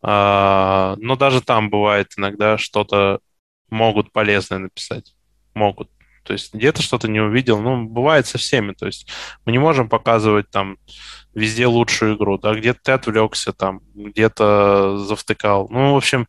[0.03, 3.21] э, но даже там бывает иногда что-то
[3.71, 5.15] могут полезное написать,
[5.55, 5.91] могут.
[6.25, 9.09] То есть где-то что-то не увидел, ну, бывает со всеми, то есть
[9.45, 10.77] мы не можем показывать там
[11.35, 16.27] везде лучшую игру, да, где-то ты отвлекся там, где-то завтыкал, ну, в общем,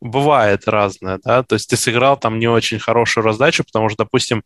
[0.00, 4.42] бывает разное, да, то есть ты сыграл там не очень хорошую раздачу, потому что, допустим,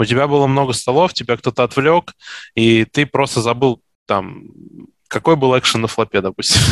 [0.00, 2.14] у тебя было много столов, тебя кто-то отвлек,
[2.54, 4.44] и ты просто забыл там,
[5.08, 6.62] какой был экшен на флопе, допустим.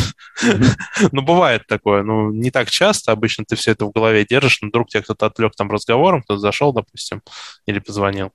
[1.11, 4.69] ну, бывает такое, ну, не так часто, обычно ты все это в голове держишь, но
[4.69, 7.21] вдруг тебя кто-то отвлек там разговором, кто-то зашел, допустим,
[7.67, 8.31] или позвонил.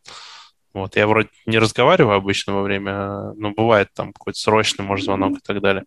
[0.73, 5.39] Вот, я вроде не разговариваю обычно во время, но бывает там какой-то срочный, может, звонок
[5.39, 5.85] и так далее.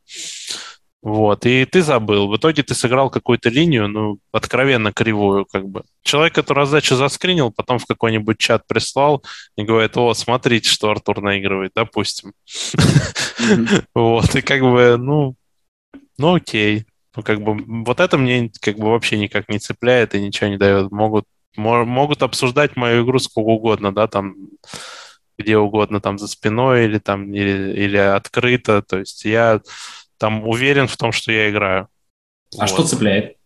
[1.07, 2.27] Вот, и ты забыл.
[2.27, 5.83] В итоге ты сыграл какую-то линию, ну, откровенно кривую, как бы.
[6.03, 9.23] Человек, который раздачу заскринил, потом в какой-нибудь чат прислал
[9.55, 12.33] и говорит, о, смотрите, что Артур наигрывает, допустим.
[13.95, 15.35] Вот, и как бы, ну,
[16.17, 16.85] ну окей.
[17.15, 20.57] Ну, как бы, вот это мне как бы вообще никак не цепляет и ничего не
[20.57, 20.91] дает.
[20.91, 21.23] Могут,
[21.55, 24.35] могут обсуждать мою игру сколько угодно, да, там,
[25.37, 28.81] где угодно, там, за спиной или там, или, или открыто.
[28.81, 29.61] То есть я
[30.17, 31.87] там уверен в том, что я играю.
[32.57, 32.69] А вот.
[32.69, 33.37] что цепляет?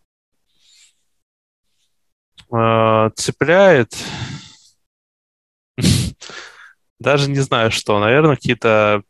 [2.51, 3.95] А, цепляет...
[6.99, 7.99] Даже не знаю, что.
[7.99, 9.01] Наверное, какие-то...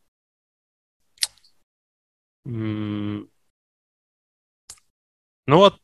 [2.46, 3.28] Ну
[5.48, 5.78] вот,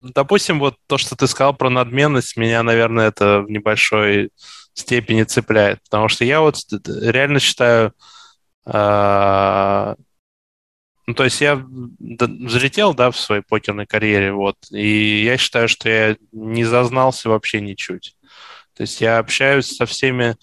[0.00, 4.30] допустим, вот то, что ты сказал про надменность, меня, наверное, это в небольшой
[4.72, 5.82] степени цепляет.
[5.84, 7.92] Потому что я вот реально считаю,
[8.64, 9.96] а,
[11.10, 15.88] ну, то есть я взлетел, да, в своей покерной карьере, вот, и я считаю, что
[15.88, 18.14] я не зазнался вообще ничуть.
[18.76, 20.36] То есть я общаюсь со всеми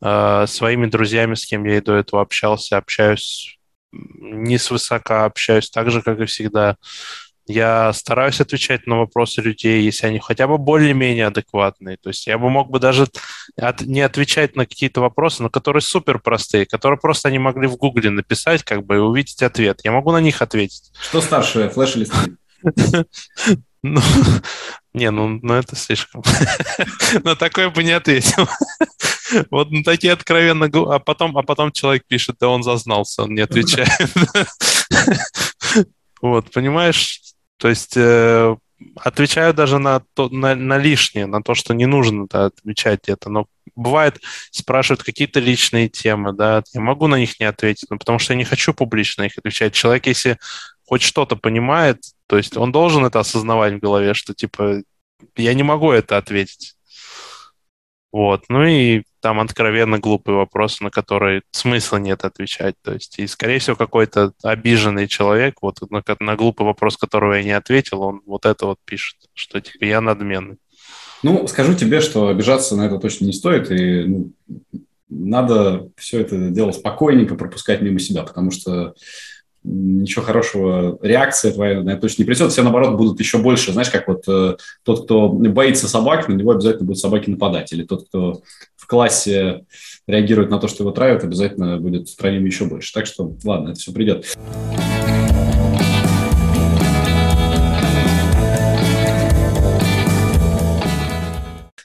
[0.00, 3.58] э, своими друзьями, с кем я и до этого общался, общаюсь
[3.92, 6.78] не свысока, общаюсь так же, как и всегда.
[7.46, 11.96] Я стараюсь отвечать на вопросы людей, если они хотя бы более-менее адекватные.
[11.96, 13.06] То есть я бы мог бы даже
[13.56, 17.76] от, не отвечать на какие-то вопросы, но которые супер простые, которые просто они могли в
[17.76, 19.80] Гугле написать, как бы, и увидеть ответ.
[19.84, 20.92] Я могу на них ответить.
[21.00, 22.38] Что старше, флеш или стрим?
[23.82, 24.00] Ну,
[24.94, 26.22] не, ну, ну это слишком.
[27.24, 28.48] На такое бы не ответил.
[29.50, 30.68] Вот на такие откровенно...
[30.92, 33.88] А потом, а потом человек пишет, да он зазнался, он не отвечает.
[36.22, 37.20] Вот, понимаешь,
[37.58, 38.56] то есть э,
[38.96, 43.30] отвечаю даже на, то, на, на лишнее, на то, что не нужно да, отвечать это.
[43.30, 48.18] Но бывает, спрашивают какие-то личные темы, да, я могу на них не ответить, но потому
[48.18, 49.74] что я не хочу публично их отвечать.
[49.74, 50.38] Человек, если
[50.86, 54.82] хоть что-то понимает, то есть он должен это осознавать в голове, что типа
[55.36, 56.74] я не могу это ответить.
[58.12, 62.76] Вот, ну и там откровенно глупые вопросы, на которые смысла нет отвечать.
[62.80, 67.42] То есть, и, скорее всего, какой-то обиженный человек, вот на, на глупый вопрос, которого я
[67.42, 70.58] не ответил, он вот это вот пишет, что типа я надменный.
[71.24, 74.32] Ну, скажу тебе, что обижаться на это точно не стоит, и ну,
[75.08, 78.94] надо все это дело спокойненько пропускать мимо себя, потому что
[79.66, 83.72] ничего хорошего, реакция твоя на это точно не придет, все, наоборот, будут еще больше.
[83.72, 87.72] Знаешь, как вот э, тот, кто боится собак, на него обязательно будут собаки нападать.
[87.72, 88.42] Или тот, кто
[88.86, 89.66] в классе
[90.06, 92.92] реагирует на то, что его травят, обязательно будет травим еще больше.
[92.92, 94.36] Так что, ладно, это все придет.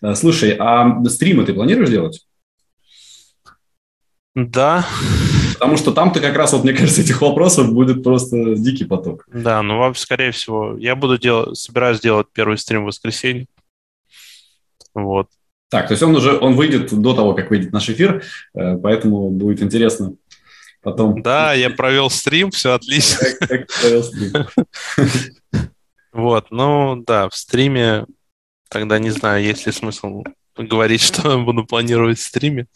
[0.03, 2.23] Э, слушай, а стримы ты планируешь делать?
[4.35, 4.85] Да.
[5.55, 9.25] Потому что там-то как раз, вот, мне кажется, этих вопросов будет просто дикий поток.
[9.33, 13.47] Да, ну, вам, скорее всего, я буду делать, собираюсь делать первый стрим в воскресенье.
[14.93, 15.29] Вот.
[15.71, 19.29] Так, то есть он уже, он выйдет до того, как выйдет наш эфир, э, поэтому
[19.29, 20.15] будет интересно
[20.81, 21.21] потом.
[21.21, 23.25] Да, я провел стрим, все отлично.
[23.39, 24.33] Как, как провел стрим.
[26.11, 28.05] Вот, ну да, в стриме
[28.67, 30.23] тогда не знаю, есть ли смысл
[30.57, 32.67] говорить, что буду планировать в стриме.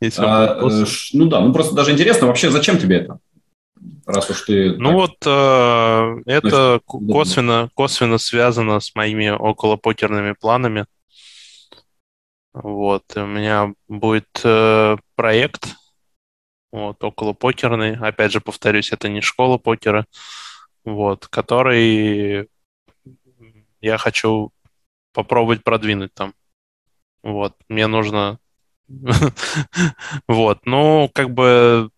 [0.00, 3.18] Если а, э, ну да, ну просто даже интересно, вообще зачем тебе это?
[4.06, 4.76] Раз уж ты...
[4.76, 4.94] Ну так...
[4.94, 10.86] вот э, это Значит, косвенно, косвенно связано с моими околопокерными планами.
[12.58, 15.74] Вот, у меня будет э, проект,
[16.72, 17.96] вот, около покерный.
[17.96, 20.06] Опять же, повторюсь, это не школа покера,
[20.82, 22.48] вот, который
[23.82, 24.52] я хочу
[25.12, 26.32] попробовать продвинуть там.
[27.22, 28.38] Вот, мне нужно...
[30.26, 31.90] Вот, ну, как бы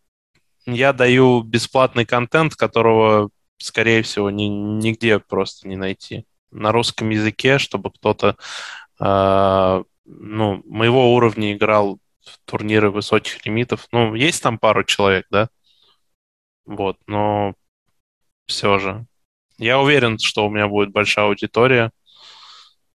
[0.66, 6.26] я даю бесплатный контент, которого, скорее всего, ни, нигде просто не найти.
[6.50, 8.36] На русском языке, чтобы кто-то
[8.98, 13.86] э, ну, моего уровня играл в турниры высоких лимитов.
[13.92, 15.48] Ну, есть там пару человек, да?
[16.64, 17.54] Вот, но
[18.46, 19.06] все же.
[19.58, 21.90] Я уверен, что у меня будет большая аудитория.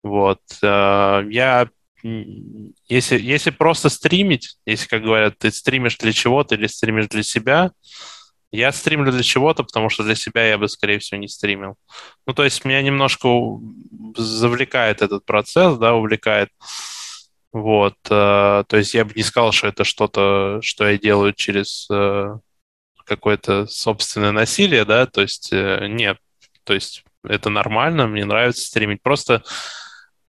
[0.04, 0.42] Вот.
[0.64, 1.70] Э, я
[2.04, 7.72] если, если просто стримить, если, как говорят, ты стримишь для чего-то или стримишь для себя,
[8.52, 11.76] я стримлю для чего-то, потому что для себя я бы, скорее всего, не стримил.
[12.28, 13.30] Ну, то есть меня немножко
[14.18, 16.50] завлекает этот процесс, да, увлекает.
[17.54, 17.96] Вот.
[18.10, 22.38] Э, то есть я бы не сказал, что это что-то, что я делаю через э,
[23.06, 26.18] какое-то собственное насилие, да, то есть э, нет.
[26.64, 29.02] То есть это нормально, мне нравится стримить.
[29.02, 29.44] Просто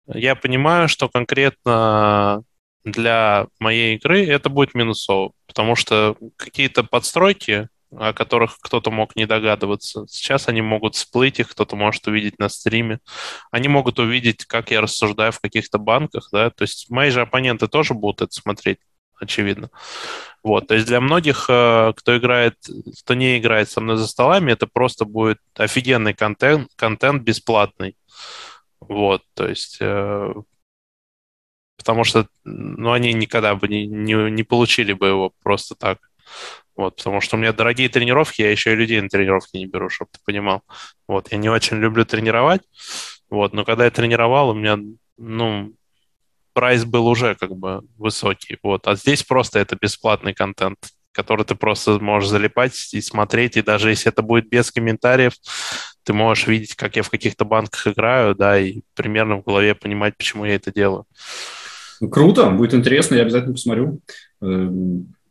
[0.06, 2.44] я понимаю, что конкретно
[2.84, 9.26] для моей игры это будет минусово, потому что какие-то подстройки, о которых кто-то мог не
[9.26, 13.00] догадываться, сейчас они могут всплыть, их кто-то может увидеть на стриме.
[13.50, 17.68] Они могут увидеть, как я рассуждаю в каких-то банках, да, то есть мои же оппоненты
[17.68, 18.78] тоже будут это смотреть,
[19.18, 19.70] очевидно.
[20.42, 22.56] Вот, то есть для многих, э, кто играет,
[23.00, 27.96] кто не играет со мной за столами, это просто будет офигенный контент, контент бесплатный.
[28.80, 30.34] Вот, то есть, э,
[31.76, 36.07] потому что, ну, они никогда бы не, не, не получили бы его просто так.
[36.76, 39.90] Вот, потому что у меня дорогие тренировки, я еще и людей на тренировки не беру,
[39.90, 40.62] чтобы ты понимал.
[41.08, 42.62] Вот, я не очень люблю тренировать,
[43.30, 44.78] вот, но когда я тренировал, у меня,
[45.16, 45.72] ну,
[46.52, 50.78] прайс был уже как бы высокий, вот, а здесь просто это бесплатный контент,
[51.10, 55.32] который ты просто можешь залипать и смотреть, и даже если это будет без комментариев,
[56.04, 60.16] ты можешь видеть, как я в каких-то банках играю, да, и примерно в голове понимать,
[60.16, 61.06] почему я это делаю.
[62.10, 64.00] Круто, будет интересно, я обязательно посмотрю.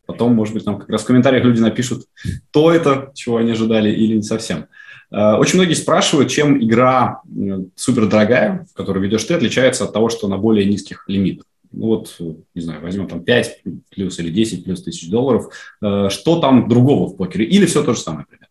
[0.08, 2.06] Потом, может быть, нам как раз в комментариях люди напишут,
[2.50, 4.64] то это, чего они ожидали, или не совсем.
[5.10, 9.92] Э, очень многие спрашивают, чем игра э, супер дорогая, в которую ведешь ты, отличается от
[9.92, 11.44] того, что на более низких лимитах.
[11.72, 12.16] Ну вот,
[12.54, 15.52] не знаю, возьмем там 5 плюс или 10 плюс тысяч долларов.
[15.82, 17.44] Э, что там другого в покере?
[17.44, 18.48] Или все то же самое, например?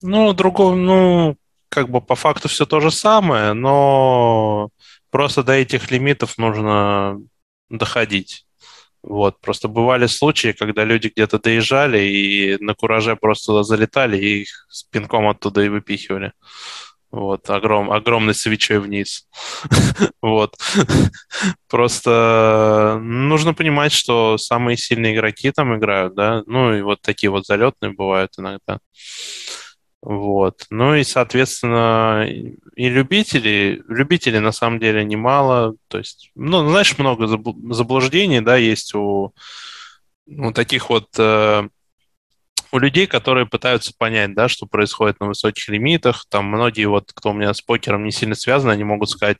[0.00, 1.36] Ну, другого, ну,
[1.68, 4.70] как бы по факту все то же самое, но
[5.10, 7.20] просто до этих лимитов нужно
[7.68, 8.46] доходить.
[9.02, 14.66] Вот, просто бывали случаи, когда люди где-то доезжали и на кураже просто залетали и их
[14.68, 16.32] с пинком оттуда и выпихивали.
[17.10, 19.28] Вот, огром, огромный свечой вниз.
[20.22, 20.54] вот.
[21.68, 27.44] Просто нужно понимать, что самые сильные игроки там играют, да, ну и вот такие вот
[27.44, 28.78] залетные бывают иногда.
[30.02, 30.66] Вот.
[30.70, 35.76] Ну и, соответственно, и любители, любителей на самом деле немало.
[35.86, 39.32] То есть, ну, знаешь, много заблуждений, да, есть у,
[40.26, 41.68] у таких вот э,
[42.72, 46.26] у людей, которые пытаются понять, да, что происходит на высоких лимитах.
[46.28, 49.38] Там многие вот, кто у меня с покером не сильно связаны, они могут сказать,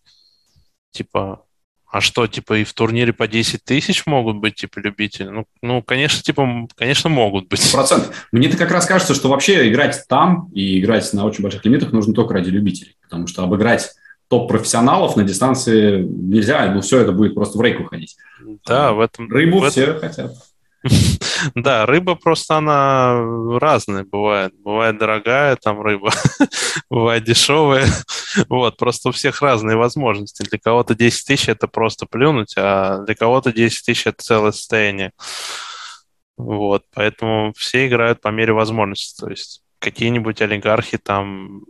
[0.92, 1.44] типа,
[1.92, 5.28] А что, типа, и в турнире по 10 тысяч могут быть, типа, любители?
[5.28, 7.70] Ну, ну, конечно, типа, конечно, могут быть.
[7.72, 8.10] Процент.
[8.32, 12.14] Мне-то как раз кажется, что вообще играть там и играть на очень больших лимитах нужно
[12.14, 12.96] только ради любителей.
[13.02, 13.90] Потому что обыграть
[14.28, 18.16] топ-профессионалов на дистанции нельзя, ну, все это будет просто в рейк уходить.
[18.66, 19.30] Да, в этом...
[19.30, 20.32] Рыбу в все хотят.
[21.54, 23.20] Да, рыба просто она
[23.58, 24.52] разная бывает.
[24.58, 26.10] Бывает дорогая там рыба,
[26.90, 27.86] бывает дешевая.
[28.48, 30.42] Вот, просто у всех разные возможности.
[30.42, 35.12] Для кого-то 10 тысяч это просто плюнуть, а для кого-то 10 тысяч это целое состояние.
[36.36, 39.20] Вот, поэтому все играют по мере возможности.
[39.20, 41.62] То есть какие-нибудь олигархи там,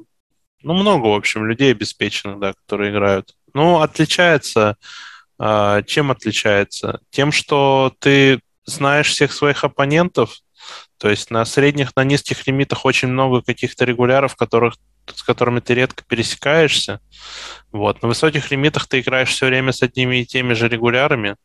[0.63, 3.35] ну, много, в общем, людей обеспеченных, да, которые играют.
[3.55, 4.77] Ну, отличается,
[5.39, 7.01] а, чем отличается?
[7.11, 10.39] Тем, что ты знаешь всех своих оппонентов,
[10.99, 14.77] то есть на средних, на низких лимитах очень много каких-то регуляров, которых,
[15.13, 17.01] с которыми ты редко пересекаешься.
[17.73, 18.03] Вот.
[18.03, 21.37] На высоких лимитах ты играешь все время с одними и теми же регулярами.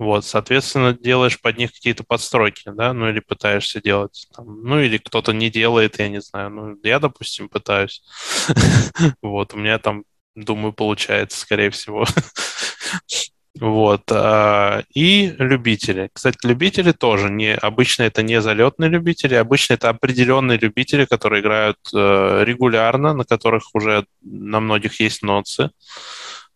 [0.00, 4.96] Вот, соответственно, делаешь под них какие-то подстройки, да, ну или пытаешься делать, там, ну или
[4.96, 8.02] кто-то не делает, я не знаю, ну я, допустим, пытаюсь,
[9.22, 12.06] вот, у меня там, думаю, получается, скорее всего,
[13.58, 14.02] Вот.
[14.12, 16.08] А, и любители.
[16.12, 17.30] Кстати, любители тоже.
[17.30, 23.24] Не, обычно это не залетные любители, обычно это определенные любители, которые играют э, регулярно, на
[23.24, 25.70] которых уже на многих есть ноцы.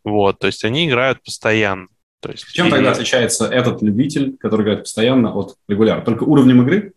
[0.04, 0.38] Вот.
[0.38, 1.88] То есть они играют постоянно.
[2.20, 2.70] То есть, Чем и...
[2.70, 6.04] тогда отличается этот любитель, который играет постоянно, от регулярно?
[6.04, 6.92] Только уровнем игры?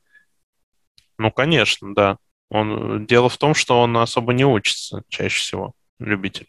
[1.17, 2.17] Ну, конечно, да.
[2.49, 3.05] Он...
[3.07, 6.47] Дело в том, что он особо не учится чаще всего, любитель.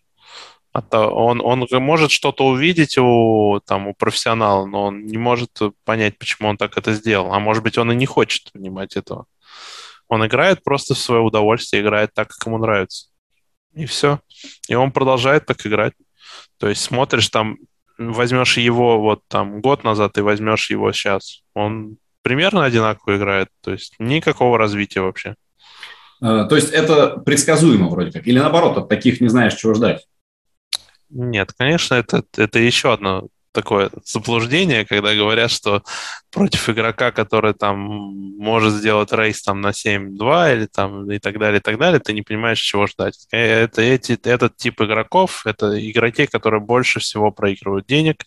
[0.73, 5.51] А он, он может что-то увидеть у, там, у профессионала, но он не может
[5.85, 7.33] понять, почему он так это сделал.
[7.33, 9.27] А может быть, он и не хочет понимать этого.
[10.09, 13.09] Он играет просто в свое удовольствие, играет так, как ему нравится.
[13.75, 14.21] И все.
[14.69, 15.95] И он продолжает так играть.
[16.59, 17.57] То есть смотришь там,
[17.99, 21.43] возьмешь его вот там год назад и возьмешь его сейчас.
[21.55, 23.49] Он примерно одинаково играет.
[23.63, 25.35] То есть никакого развития вообще.
[26.21, 28.27] А, то есть это предсказуемо вроде как?
[28.27, 30.07] Или наоборот, от таких не знаешь, чего ждать?
[31.11, 35.83] Нет, конечно, это, это еще одно такое заблуждение, когда говорят, что
[36.31, 37.79] против игрока, который там
[38.37, 42.13] может сделать рейс там на 7-2 или там и так далее, и так далее, ты
[42.13, 43.27] не понимаешь, чего ждать.
[43.33, 48.25] Э, это, эти, этот тип игроков, это игроки, которые больше всего проигрывают денег,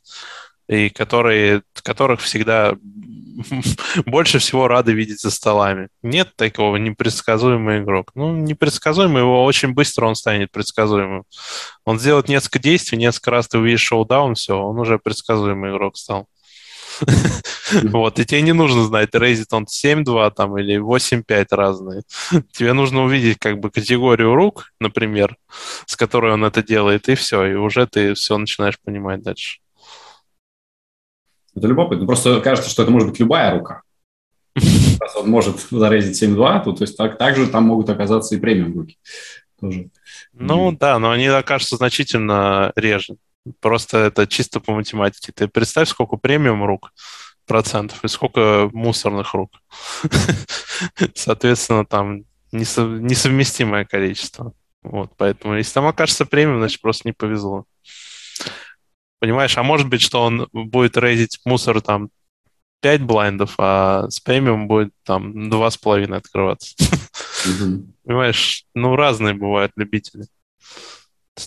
[0.72, 2.76] и которые, которых всегда
[4.06, 5.90] больше всего рады видеть за столами.
[6.02, 8.12] Нет такого непредсказуемый игрок.
[8.16, 11.26] Ну, непредсказуемый, его очень быстро он станет предсказуемым.
[11.84, 16.28] Он сделает несколько действий, несколько раз ты увидишь шоу-даун, все, он уже предсказуемый игрок стал.
[17.84, 22.02] Вот, и тебе не нужно знать, рейзит он 7-2 там или 8-5 разные.
[22.52, 25.38] Тебе нужно увидеть как бы категорию рук, например,
[25.86, 29.62] с которой он это делает, и все, и уже ты все начинаешь понимать дальше.
[31.56, 32.06] Это любопытно.
[32.06, 33.82] Просто кажется, что это может быть любая рука.
[34.56, 38.74] Раз он может зарезить 7-2, то, то есть так, также там могут оказаться и премиум
[38.74, 38.98] руки.
[39.60, 39.90] Тоже.
[40.34, 43.16] Ну да, но они окажутся значительно реже.
[43.60, 45.32] Просто это чисто по математике.
[45.32, 46.94] Ты представь, сколько премиум рук
[47.46, 49.52] процентов и сколько мусорных рук.
[51.16, 54.54] Соответственно, там несовместимое количество.
[54.84, 57.66] Вот, поэтому если там окажется премиум, значит, просто не повезло.
[59.22, 62.10] Понимаешь, а может быть, что он будет рейзить мусор там
[62.82, 66.76] 5 блайндов, а с премиум будет там 2,5 открываться.
[68.04, 70.26] Понимаешь, ну разные бывают любители.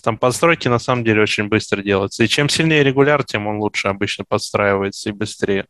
[0.01, 2.23] Там подстройки на самом деле очень быстро делаются.
[2.23, 5.67] И чем сильнее регуляр, тем он лучше обычно подстраивается и быстрее.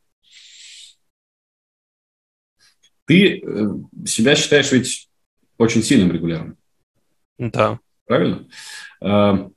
[3.05, 3.67] Ты э,
[4.05, 5.09] себя считаешь ведь
[5.57, 6.55] очень сильным регуляром.
[7.39, 7.79] Да.
[8.05, 8.47] Правильно?
[9.01, 9.49] Э,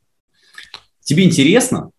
[1.02, 1.90] тебе интересно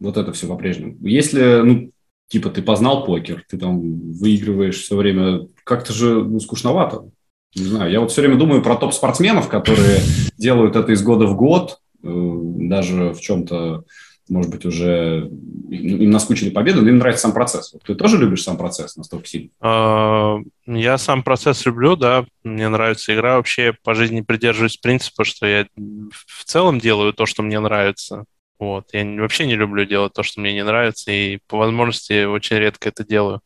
[0.00, 0.96] вот это все по-прежнему.
[1.02, 1.90] Если, ну,
[2.28, 3.80] типа, ты познал покер, ты там
[4.12, 7.10] выигрываешь все время, как-то же ну, скучновато.
[7.54, 10.00] Не знаю, я вот все время думаю про топ-спортсменов, которые
[10.38, 13.84] делают это из года в год, э, даже в чем-то,
[14.28, 15.28] может быть, уже
[15.68, 17.74] им наскучили победы, но им нравится сам процесс.
[17.84, 19.50] Ты тоже любишь сам процесс настолько сильно?
[19.60, 22.24] А, я сам процесс люблю, да.
[22.44, 23.36] Мне нравится игра.
[23.36, 28.24] Вообще по жизни придерживаюсь принципа, что я в целом делаю то, что мне нравится.
[28.60, 28.90] Вот.
[28.92, 32.90] Я вообще не люблю делать то, что мне не нравится, и по возможности очень редко
[32.90, 33.40] это делаю.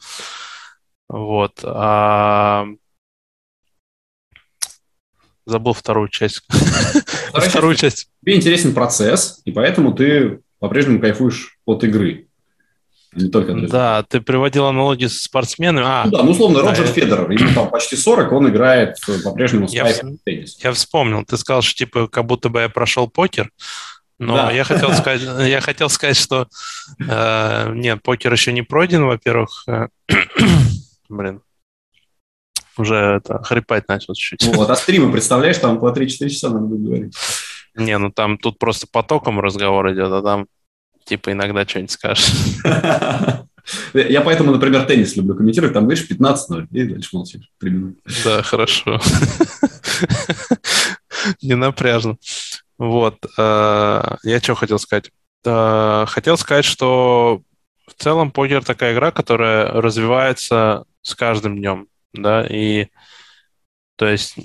[1.09, 1.61] Вот.
[1.63, 2.67] А...
[5.47, 6.43] Забыл вторую часть.
[7.29, 7.97] Вторая вторую часть.
[7.99, 8.11] часть.
[8.23, 12.27] Тебе интересен процесс, и поэтому ты по-прежнему кайфуешь от игры.
[13.15, 15.87] А не только для да, ты приводил аналогии с спортсменами.
[15.87, 19.69] А, ну, да, ну, условно, Роджер да, Федерер, ему там почти 40, он играет по-прежнему
[19.69, 20.59] в я, в, теннис.
[20.65, 23.51] Я вспомнил, ты сказал, что типа как будто бы я прошел покер,
[24.19, 24.53] Но да.
[24.53, 26.49] я хотел сказать, я хотел сказать, что
[27.01, 29.65] э, нет, покер еще не пройден, во-первых.
[29.67, 29.89] Э,
[31.09, 31.43] блин,
[32.77, 34.55] уже это хрипать начал чуть-чуть.
[34.55, 37.17] Вот, а стримы, представляешь, там по 3-4 часа надо будет говорить.
[37.75, 40.47] Не, ну там тут просто потоком разговор идет, а там
[41.05, 42.33] типа иногда что-нибудь скажешь.
[43.95, 48.01] Я поэтому, например, теннис люблю комментировать, там говоришь 15-0, и дальше молчишь 3 минуты.
[48.25, 49.01] Да, хорошо.
[51.43, 52.17] Не напряжно.
[52.85, 53.25] Вот.
[53.39, 55.11] Э, я что хотел сказать?
[55.47, 57.41] Э, хотел сказать, что
[57.87, 62.89] в целом покер такая игра, которая развивается с каждым днем, да, и
[63.97, 64.37] то есть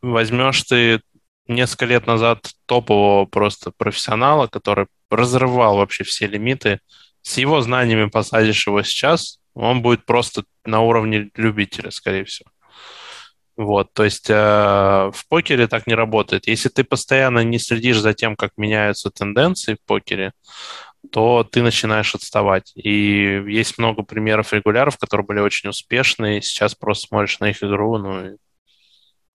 [0.00, 1.02] возьмешь ты
[1.46, 6.80] несколько лет назад топового просто профессионала, который разрывал вообще все лимиты,
[7.20, 12.50] с его знаниями посадишь его сейчас, он будет просто на уровне любителя, скорее всего.
[13.56, 16.48] Вот, то есть э, в покере так не работает.
[16.48, 20.32] Если ты постоянно не следишь за тем, как меняются тенденции в покере,
[21.12, 22.72] то ты начинаешь отставать.
[22.74, 26.42] И есть много примеров регуляров, которые были очень успешные.
[26.42, 28.36] Сейчас просто смотришь на их игру, ну,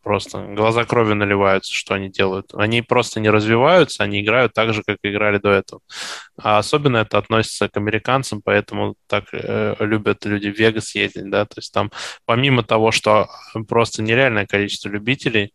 [0.02, 2.54] Просто глаза крови наливаются, что они делают.
[2.54, 5.82] Они просто не развиваются, они играют так же, как играли до этого.
[6.38, 11.46] А особенно это относится к американцам, поэтому так э, любят люди в Вегас ездить, да,
[11.46, 11.92] то есть там
[12.26, 13.28] помимо того, что
[13.68, 15.54] просто нереальное количество любителей,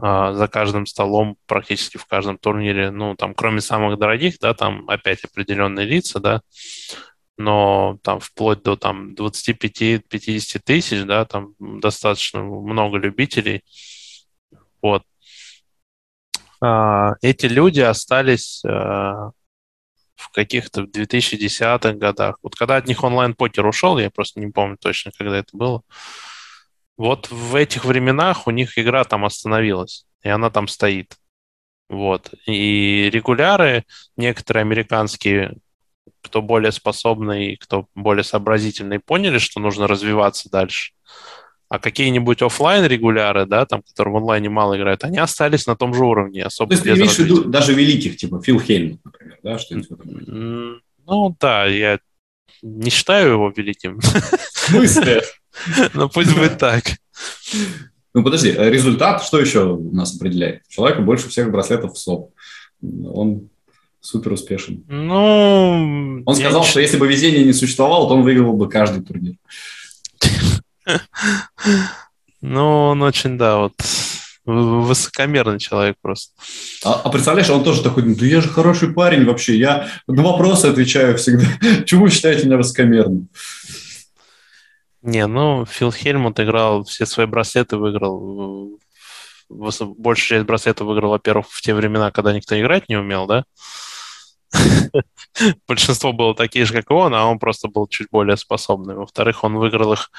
[0.00, 4.88] э, за каждым столом, практически в каждом турнире, ну, там, кроме самых дорогих, да, там
[4.88, 6.42] опять определенные лица, да,
[7.42, 13.64] но там вплоть до там 25-50 тысяч, да, там достаточно много любителей.
[14.80, 15.02] Вот.
[16.60, 19.32] А, эти люди остались а,
[20.14, 22.38] в каких-то 2010-х годах.
[22.42, 25.82] Вот когда от них онлайн-покер ушел, я просто не помню точно, когда это было.
[26.96, 31.16] Вот в этих временах у них игра там остановилась, и она там стоит.
[31.88, 32.32] Вот.
[32.46, 33.84] И регуляры,
[34.16, 35.56] некоторые американские
[36.22, 40.92] кто более способный, кто более сообразительный, поняли, что нужно развиваться дальше.
[41.68, 45.94] А какие-нибудь офлайн регуляры, да, там, которые в онлайне мало играют, они остались на том
[45.94, 46.44] же уровне.
[46.44, 49.88] Особо То есть ты имеешь в виду даже великих, типа Фил Хейман, например, да, что-нибудь
[51.06, 51.98] Ну да, я
[52.60, 54.00] не считаю его великим.
[54.00, 55.22] В смысле?
[55.92, 56.84] Ну пусть будет так.
[58.14, 60.62] Ну подожди, результат что еще у нас определяет?
[60.68, 62.32] Человека больше всех браслетов в СОП.
[62.82, 63.50] Он
[64.02, 64.84] супер успешен.
[64.88, 66.68] Ну, он сказал, не...
[66.68, 69.36] что если бы везение не существовало, то он выиграл бы каждый турнир.
[72.44, 73.74] Ну, он очень, да, вот
[74.44, 76.32] высокомерный человек просто.
[76.84, 80.66] А, а представляешь, он тоже такой, да я же хороший парень вообще, я на вопросы
[80.66, 81.46] отвечаю всегда.
[81.86, 83.28] Чего вы считаете меня высокомерным?
[85.02, 88.78] Не, ну, Фил Хельмут играл, все свои браслеты выиграл.
[89.48, 93.44] Большая часть браслетов выиграл, во-первых, в те времена, когда никто играть не умел, да?
[95.68, 98.94] большинство было такие же, как и он, а он просто был чуть более способный.
[98.94, 100.10] Во-вторых, он выиграл их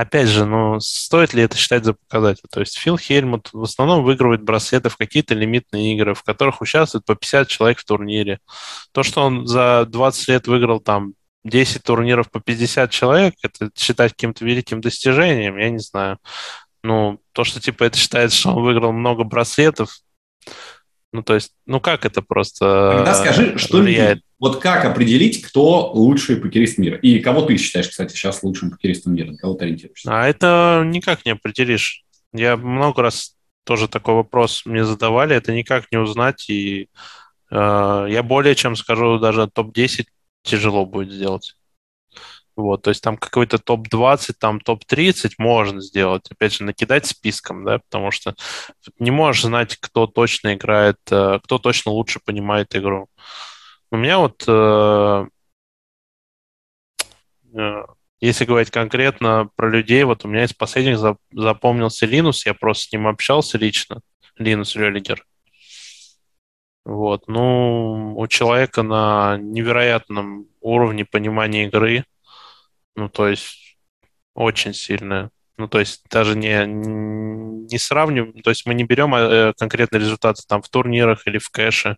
[0.00, 2.48] Опять же, ну, стоит ли это считать за показатель?
[2.50, 7.04] То есть Фил Хельмут в основном выигрывает браслеты в какие-то лимитные игры, в которых участвует
[7.04, 8.38] по 50 человек в турнире.
[8.92, 14.12] То, что он за 20 лет выиграл там 10 турниров по 50 человек, это считать
[14.12, 16.18] каким-то великим достижением, я не знаю.
[16.82, 19.98] Ну, то, что типа это считается, что он выиграл много браслетов,
[21.12, 24.22] ну, то есть, ну как это просто Тогда скажи, что влияет?
[24.38, 26.96] Вот как определить, кто лучший покерист мира?
[26.96, 29.34] И кого ты считаешь, кстати, сейчас лучшим покеристом мира?
[29.36, 30.08] Кого ты ориентируешься?
[30.10, 32.04] А это никак не определишь.
[32.32, 33.34] Я много раз
[33.64, 36.48] тоже такой вопрос мне задавали, это никак не узнать.
[36.48, 36.88] И
[37.50, 40.06] э, я более чем скажу, даже топ-10
[40.42, 41.56] тяжело будет сделать.
[42.56, 46.30] Вот, то есть там какой-то топ-20, там топ-30 можно сделать.
[46.30, 48.34] Опять же, накидать списком, да, потому что
[48.98, 53.08] не можешь знать, кто точно играет, э, кто точно лучше понимает игру.
[53.90, 55.26] У меня вот, э,
[57.54, 57.84] э,
[58.20, 60.98] если говорить конкретно про людей, вот у меня из последних
[61.32, 64.00] запомнился Линус, я просто с ним общался лично,
[64.36, 65.24] Линус Религер.
[66.84, 72.04] Вот, ну, у человека на невероятном уровне понимания игры,
[73.00, 73.78] ну, то есть
[74.34, 75.30] очень сильная.
[75.56, 80.42] Ну, то есть даже не, не сравниваем, то есть мы не берем э, конкретные результаты
[80.46, 81.96] там в турнирах или в кэше,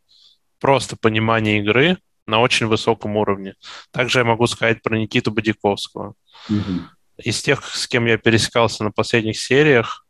[0.61, 3.55] просто понимание игры на очень высоком уровне.
[3.90, 6.14] Также я могу сказать про Никиту Бодяковского.
[6.48, 6.80] Mm-hmm.
[7.24, 10.07] Из тех, с кем я пересекался на последних сериях,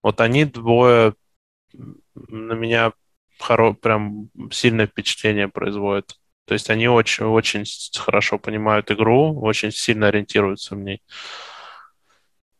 [0.00, 1.14] вот они двое
[2.14, 2.92] на меня
[3.40, 6.20] хоро- прям сильное впечатление производят.
[6.46, 7.64] То есть они очень, очень
[7.96, 11.00] хорошо понимают игру, очень сильно ориентируются в ней.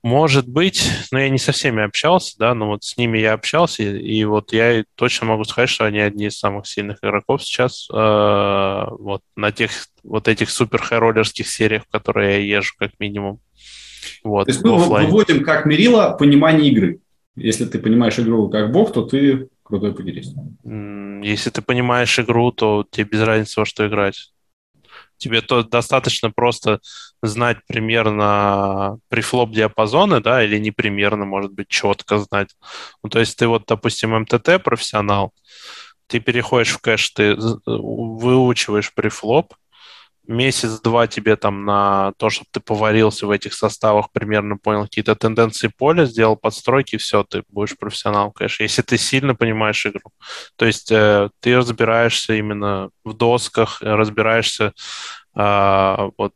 [0.02, 3.82] Может быть, но я не со всеми общался, да, но вот с ними я общался,
[3.84, 7.94] и вот я точно могу сказать, что они одни из самых сильных игроков сейчас э,
[7.94, 9.70] вот на тех
[10.02, 13.40] вот этих супер хайроллерских сериях, в которые я езжу как минимум.
[14.22, 16.98] Вот, То есть мы выводим как мерило понимание игры.
[17.36, 20.36] Если ты понимаешь игру как бог, то ты крутой погерист.
[20.64, 24.30] Если ты понимаешь игру, то тебе без разницы во что играть.
[25.16, 26.80] Тебе то достаточно просто
[27.22, 32.54] знать примерно префлоп диапазоны, да, или не примерно, может быть, четко знать.
[33.02, 35.32] Ну, то есть ты вот, допустим, МТТ профессионал,
[36.06, 39.54] ты переходишь в кэш, ты выучиваешь префлоп,
[40.26, 45.68] месяц-два тебе там на то, чтобы ты поварился в этих составах, примерно понял какие-то тенденции
[45.68, 50.10] поля, сделал подстройки, все, ты будешь профессионал, конечно, если ты сильно понимаешь игру.
[50.56, 54.72] То есть э, ты разбираешься именно в досках, разбираешься
[55.36, 56.32] э, вот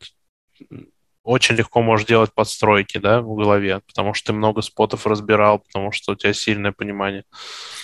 [1.23, 5.93] очень легко можешь делать подстройки, да, в голове, потому что ты много спотов разбирал, потому
[5.93, 7.25] что у тебя сильное понимание.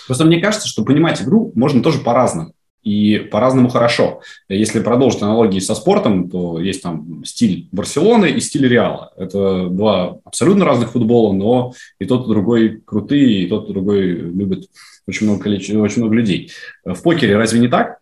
[0.06, 2.53] Просто мне кажется, что понимать игру можно тоже по-разному
[2.84, 4.20] и по-разному хорошо.
[4.48, 9.12] Если продолжить аналогии со спортом, то есть там стиль Барселоны и стиль Реала.
[9.16, 14.06] Это два абсолютно разных футбола, но и тот, и другой крутые, и тот, и другой
[14.06, 14.68] любит
[15.08, 16.52] очень много, очень много людей.
[16.84, 17.98] В покере разве не так?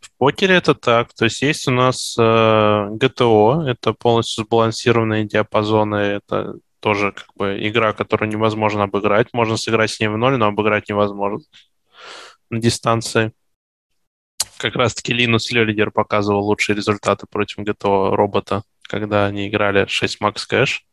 [0.00, 1.14] В покере это так.
[1.14, 7.58] То есть есть у нас э, GTO, это полностью сбалансированные диапазоны, это тоже как бы
[7.60, 9.28] игра, которую невозможно обыграть.
[9.32, 11.40] Можно сыграть с ней в ноль, но обыграть невозможно
[12.50, 13.32] на дистанции
[14.64, 20.46] как раз-таки Линус Лелидер показывал лучшие результаты против ГТО робота, когда они играли 6 макс
[20.46, 20.86] кэш.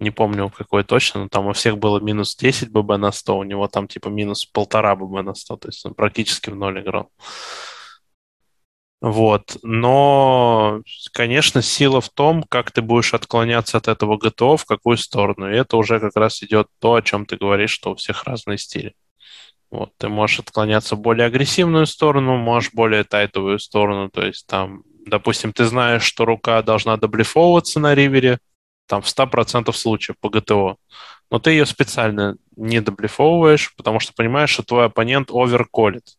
[0.00, 3.42] Не помню, какой точно, но там у всех было минус 10 ББ на 100, у
[3.42, 7.10] него там типа минус полтора ББ на 100, то есть он практически в ноль играл.
[9.02, 9.58] Вот.
[9.62, 10.80] Но,
[11.12, 15.52] конечно, сила в том, как ты будешь отклоняться от этого ГТО, в какую сторону.
[15.52, 18.56] И это уже как раз идет то, о чем ты говоришь, что у всех разные
[18.58, 18.94] стили.
[19.72, 24.10] Вот, ты можешь отклоняться в более агрессивную сторону, можешь более тайтовую сторону.
[24.10, 28.38] То есть там, допустим, ты знаешь, что рука должна доблефовываться на ривере,
[28.86, 30.76] там в 100% случаев по ГТО.
[31.30, 36.18] Но ты ее специально не доблефовываешь, потому что понимаешь, что твой оппонент оверколит.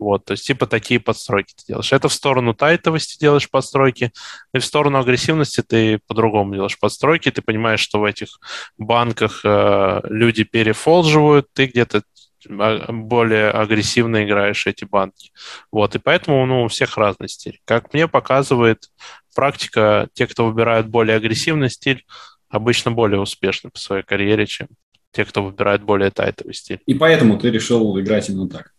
[0.00, 1.92] Вот, то есть типа такие подстройки ты делаешь.
[1.92, 4.12] Это в сторону тайтовости делаешь подстройки,
[4.52, 7.30] и в сторону агрессивности ты по-другому делаешь подстройки.
[7.30, 8.40] Ты понимаешь, что в этих
[8.78, 12.02] банках э, люди перефолживают, ты где-то
[12.48, 15.32] более агрессивно играешь эти банки.
[15.72, 17.60] Вот, и поэтому ну, у всех разный стиль.
[17.64, 18.90] Как мне показывает
[19.34, 22.04] практика, те, кто выбирают более агрессивный стиль,
[22.48, 24.68] обычно более успешны по своей карьере, чем
[25.12, 26.80] те, кто выбирает более тайтовый стиль.
[26.86, 28.72] И поэтому ты решил играть именно так?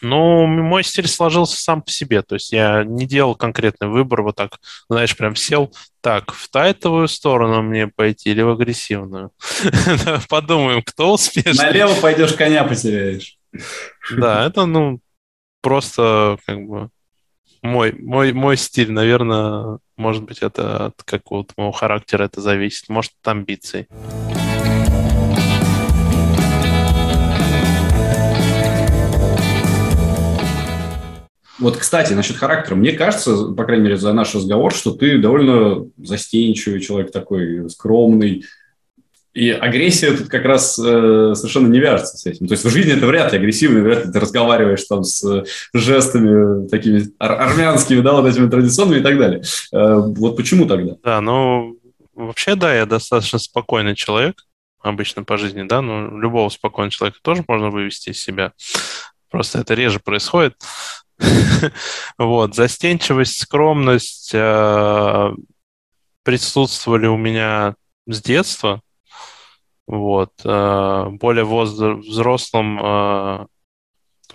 [0.00, 2.22] Ну, мой стиль сложился сам по себе.
[2.22, 7.08] То есть я не делал конкретный выбор, вот так, знаешь, прям сел, так, в тайтовую
[7.08, 9.32] сторону мне пойти или в агрессивную?
[10.28, 11.66] Подумаем, кто успешный.
[11.66, 13.38] Налево пойдешь, коня потеряешь.
[14.10, 15.00] Да, это, ну,
[15.60, 16.90] просто как бы
[17.62, 23.12] мой, мой, мой стиль, наверное, может быть, это от какого-то моего характера это зависит, может,
[23.22, 23.86] от амбиций.
[31.60, 32.74] Вот, кстати, насчет характера.
[32.74, 38.44] Мне кажется, по крайней мере, за наш разговор, что ты довольно застенчивый человек такой, скромный.
[39.32, 42.48] И агрессия тут как раз э, совершенно не вяжется с этим.
[42.48, 45.44] То есть в жизни это вряд ли агрессивно, вряд ли ты разговариваешь там с э,
[45.72, 49.42] жестами такими ар- армянскими, да, вот этими традиционными и так далее.
[49.72, 50.96] Э, вот почему тогда?
[51.04, 51.78] Да, ну,
[52.12, 54.46] вообще, да, я достаточно спокойный человек
[54.80, 58.52] обычно по жизни, да, но любого спокойного человека тоже можно вывести из себя.
[59.30, 60.54] Просто это реже происходит.
[62.18, 65.30] Вот, застенчивость, скромность э,
[66.22, 67.74] присутствовали у меня
[68.06, 68.80] с детства.
[69.86, 73.46] Вот, э, более взрослом э,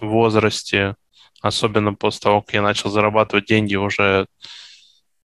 [0.02, 0.96] возрасте,
[1.42, 4.28] особенно после того, как я начал зарабатывать деньги, уже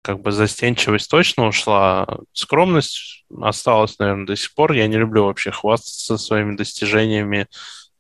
[0.03, 2.07] как бы застенчивость точно ушла.
[2.33, 4.73] Скромность осталась, наверное, до сих пор.
[4.73, 7.47] Я не люблю вообще хвастаться своими достижениями,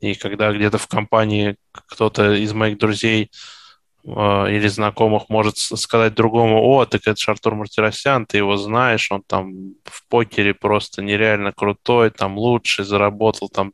[0.00, 3.30] и когда где-то в компании кто-то из моих друзей
[4.04, 9.10] э, или знакомых может сказать другому, о, так это же Артур Мартиросян, ты его знаешь,
[9.12, 13.72] он там в покере просто нереально крутой, там лучший, заработал там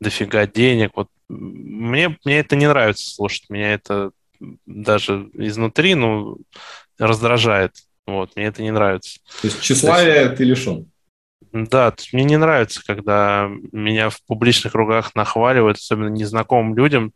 [0.00, 0.92] дофига денег.
[0.96, 4.10] Вот мне, мне это не нравится слушать, меня это
[4.66, 6.38] даже изнутри, ну,
[6.98, 7.72] раздражает.
[8.06, 9.20] Вот, мне это не нравится.
[9.40, 10.89] То есть тщеславия ты лишен?
[11.40, 17.12] Да, мне не нравится, когда меня в публичных кругах нахваливают, особенно незнакомым людям.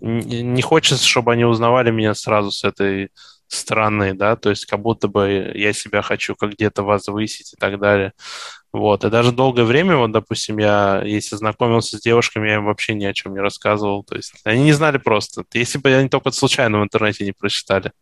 [0.00, 3.10] Не хочется, чтобы они узнавали меня сразу с этой
[3.48, 7.78] стороны, да, то есть как будто бы я себя хочу как где-то возвысить и так
[7.80, 8.12] далее.
[8.72, 12.94] Вот, и даже долгое время, вот, допустим, я, если знакомился с девушками, я им вообще
[12.94, 16.30] ни о чем не рассказывал, то есть они не знали просто, если бы они только
[16.32, 17.92] случайно в интернете не прочитали.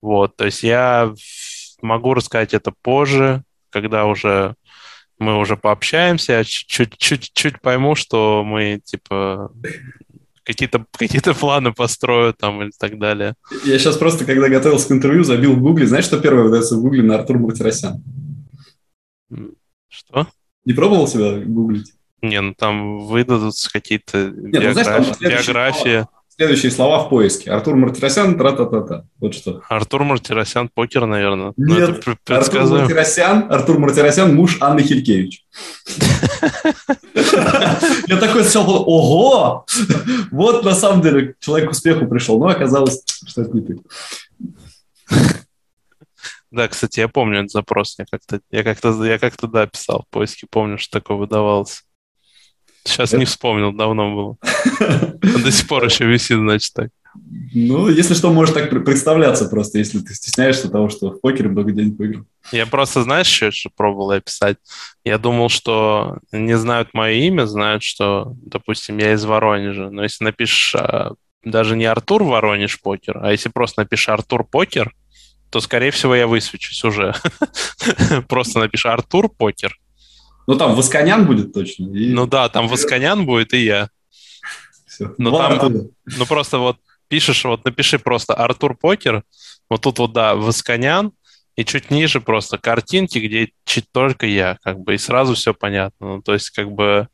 [0.00, 1.12] Вот, то есть я
[1.80, 4.54] могу рассказать это позже, когда уже
[5.18, 9.52] мы уже пообщаемся, я чуть-чуть пойму, что мы, типа,
[10.44, 13.34] какие-то какие планы построю там или так далее.
[13.64, 15.86] Я сейчас просто, когда готовился к интервью, забил в гугле.
[15.86, 18.02] Знаешь, что первое выдается в гугле на Артур Мартиросян?
[19.88, 20.26] Что?
[20.64, 21.92] Не пробовал себя гуглить?
[22.20, 24.66] Не, ну там выдадутся какие-то биографии.
[24.66, 26.06] Ну, знаешь, биографии.
[26.34, 27.50] Следующие слова в поиске.
[27.50, 29.04] Артур Мартиросян, тра-та-та-та.
[29.20, 29.60] Вот что.
[29.68, 31.52] Артур Мартиросян, покер, наверное.
[31.58, 35.44] Ну, Нет, это Артур Мартиросян, Артур Мартиросян, муж Анны Хилькевич.
[37.14, 39.66] Я такой сначала ого!
[40.30, 42.38] Вот на самом деле человек к успеху пришел.
[42.38, 43.78] Но оказалось, что это не ты.
[46.50, 47.94] Да, кстати, я помню этот запрос.
[47.98, 51.84] Я как-то, я как-то, я как-то, да, писал в поиске, помню, что такое выдавалось.
[52.84, 54.36] Сейчас не вспомнил, давно было.
[55.42, 56.90] До сих пор еще висит, значит, так.
[57.54, 61.72] Ну, если что, можешь так представляться просто, если ты стесняешься того, что в покере много
[61.72, 62.24] денег выиграл.
[62.50, 64.56] Я просто, знаешь, что, что пробовал я писать?
[65.04, 69.90] Я думал, что не знают мое имя, знают, что, допустим, я из Воронежа.
[69.90, 71.12] Но если напишешь а,
[71.44, 74.94] даже не Артур Воронеж покер, а если просто напишешь Артур покер,
[75.50, 77.14] то, скорее всего, я высвечусь уже.
[78.28, 79.78] Просто напиши Артур покер,
[80.46, 81.94] ну, там Восконян будет точно.
[81.96, 82.12] И...
[82.12, 83.88] Ну да, там Восконян будет и я.
[84.86, 85.14] Все.
[85.18, 86.76] Ну, там, ну, просто вот
[87.08, 89.22] пишешь, вот напиши просто Артур Покер,
[89.68, 91.12] вот тут вот, да, Восконян,
[91.56, 96.16] и чуть ниже просто картинки, где чуть только я, как бы, и сразу все понятно.
[96.16, 97.08] Ну, то есть, как бы,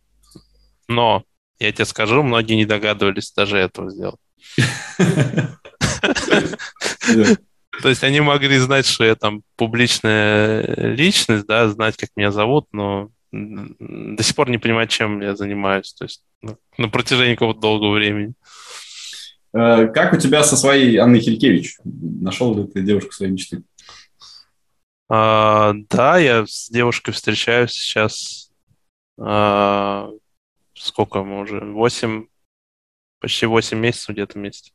[0.87, 1.25] но,
[1.59, 4.21] я тебе скажу, многие не догадывались даже этого сделать.
[7.83, 12.67] То есть они могли знать, что я там публичная личность, да, знать, как меня зовут,
[12.73, 17.61] но до сих пор не понимаю, чем я занимаюсь, то есть ну, на протяжении какого-то
[17.61, 18.35] долгого времени.
[19.53, 21.79] Э, как у тебя со своей Анной Хилькевич?
[21.85, 23.63] Нашел ли ты девушку своей мечты?
[25.09, 28.51] А, да, я с девушкой встречаюсь сейчас.
[29.19, 30.11] А,
[30.75, 31.61] сколько мы уже?
[31.61, 32.27] Восемь,
[33.21, 34.73] почти восемь месяцев где-то вместе.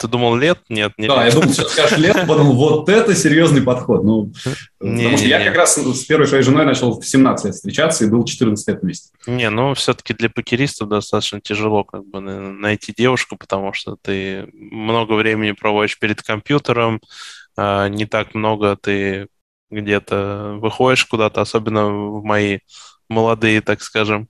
[0.00, 0.58] Ты думал лет?
[0.70, 1.34] Нет, не Да, лет.
[1.34, 4.02] я думал, сейчас скажешь лет, подумал, вот это серьезный подход.
[4.02, 4.32] Ну,
[4.80, 5.44] не, потому что не, я не.
[5.44, 8.80] как раз с первой своей женой начал в 17 лет встречаться и был 14 лет
[8.80, 9.10] вместе.
[9.26, 15.12] Не, ну все-таки для покеристов достаточно тяжело как бы найти девушку, потому что ты много
[15.12, 17.02] времени проводишь перед компьютером,
[17.56, 19.26] а, не так много ты
[19.70, 22.60] где-то выходишь куда-то, особенно в мои
[23.10, 24.28] молодые, так скажем,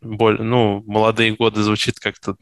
[0.00, 2.36] более, ну, молодые годы звучит как-то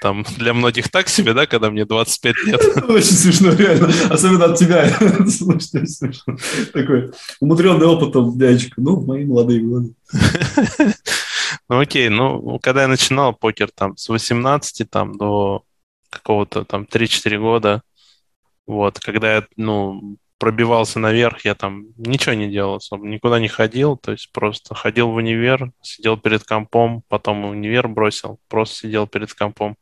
[0.00, 2.60] там для многих так себе, да, когда мне 25 лет.
[2.88, 3.90] Очень смешно, реально.
[4.08, 4.88] Особенно от тебя.
[5.28, 6.36] Слушай, смешно.
[6.72, 8.80] Такой умудренный опытом дядечка.
[8.80, 9.94] Ну, в мои молодые годы.
[11.68, 12.08] Ну, окей.
[12.08, 15.62] Ну, когда я начинал покер там с 18 там до
[16.08, 17.82] какого-то там 3-4 года,
[18.66, 23.96] вот, когда я, ну, пробивался наверх, я там ничего не делал особо, никуда не ходил,
[23.98, 29.34] то есть просто ходил в универ, сидел перед компом, потом универ бросил, просто сидел перед
[29.34, 29.76] компом.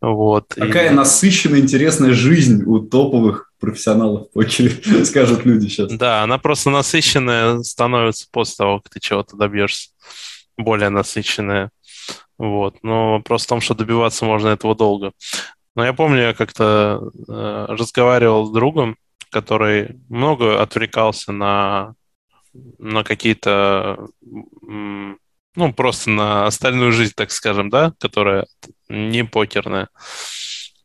[0.00, 0.54] Вот.
[0.54, 0.94] Какая и...
[0.94, 5.92] насыщенная, интересная жизнь у топовых профессионалов покере, скажут люди сейчас.
[5.92, 9.90] Да, она просто насыщенная становится после того, как ты чего-то добьешься.
[10.56, 11.70] Более насыщенная.
[12.38, 12.76] Вот.
[12.84, 15.10] Но вопрос в том, что добиваться можно этого долго.
[15.74, 18.96] Но я помню, я как-то э, разговаривал с другом,
[19.30, 21.94] который много отвлекался на,
[22.78, 28.46] на какие-то, ну, просто на остальную жизнь, так скажем, да, которая
[28.88, 29.88] не покерная.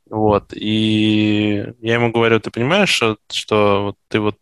[0.09, 0.53] Вот.
[0.53, 4.37] И я ему говорю, ты понимаешь, что, что вот ты вот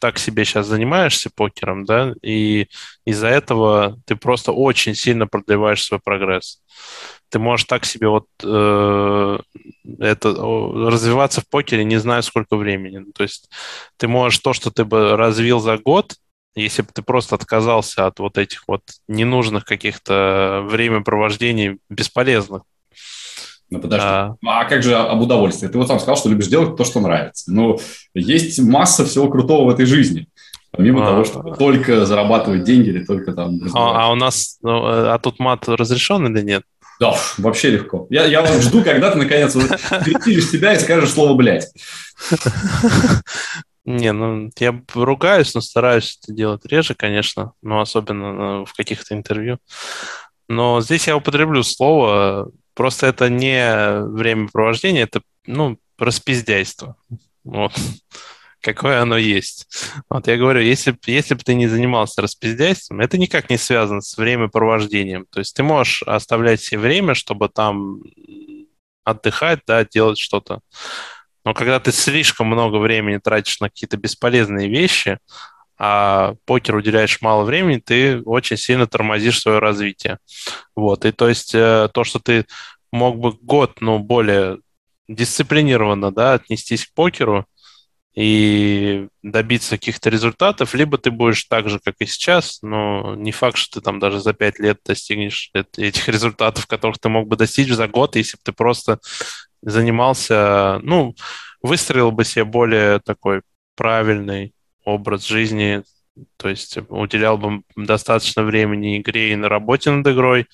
[0.00, 2.68] так себе сейчас занимаешься покером, да, и
[3.06, 6.60] из-за этого ты просто очень сильно продлеваешь свой прогресс
[7.34, 9.38] ты можешь так себе вот э,
[9.98, 13.04] это развиваться в покере, не знаю сколько времени.
[13.12, 13.50] То есть
[13.96, 16.14] ты можешь то, что ты бы развил за год,
[16.54, 22.62] если бы ты просто отказался от вот этих вот ненужных каких-то времяпровождений бесполезных.
[23.68, 24.06] Ну, подожди.
[24.06, 24.36] А...
[24.46, 25.66] а как же об удовольствии?
[25.66, 27.50] Ты вот сам сказал, что любишь делать то, что нравится.
[27.52, 27.80] Ну,
[28.14, 30.28] есть масса всего крутого в этой жизни.
[30.70, 33.58] Помимо а, того, что только зарабатывать деньги или только там...
[33.74, 34.58] А, а у нас...
[34.62, 36.62] Ну, а тут мат разрешен или нет?
[37.00, 38.06] Да, вообще легко.
[38.10, 41.72] Я, я вот жду, когда ты наконец перетиришь себя и скажешь слово «блядь».
[43.84, 49.14] Не, ну, я ругаюсь, но стараюсь это делать реже, конечно, но особенно ну, в каких-то
[49.14, 49.58] интервью.
[50.48, 56.96] Но здесь я употреблю слово, просто это не времяпровождение, это, ну, распиздяйство.
[57.44, 57.72] Вот.
[58.64, 59.68] Какое оно есть.
[60.08, 64.16] Вот я говорю, если, если бы ты не занимался распиздяйством, это никак не связано с
[64.16, 65.26] времяпровождением.
[65.30, 68.00] То есть ты можешь оставлять себе время, чтобы там
[69.04, 70.60] отдыхать, да, делать что-то.
[71.44, 75.18] Но когда ты слишком много времени тратишь на какие-то бесполезные вещи,
[75.76, 80.16] а покер уделяешь мало времени, ты очень сильно тормозишь свое развитие.
[80.74, 81.04] Вот.
[81.04, 82.46] И то есть э, то, что ты
[82.92, 84.60] мог бы год, ну, более
[85.06, 87.44] дисциплинированно, да, отнестись к покеру
[88.14, 93.56] и добиться каких-то результатов, либо ты будешь так же, как и сейчас, но не факт,
[93.56, 97.72] что ты там даже за пять лет достигнешь этих результатов, которых ты мог бы достичь
[97.72, 99.00] за год, если бы ты просто
[99.62, 101.14] занимался, ну,
[101.60, 103.42] выстроил бы себе более такой
[103.74, 104.54] правильный
[104.84, 105.82] образ жизни,
[106.36, 110.46] то есть уделял бы достаточно времени игре и на работе над игрой.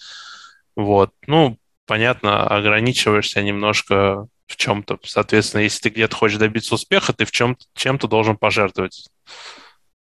[0.76, 1.10] Вот.
[1.26, 4.98] Ну, понятно, ограничиваешься немножко в чем-то.
[5.04, 9.08] Соответственно, если ты где-то хочешь добиться успеха, ты в чем чем-то должен пожертвовать.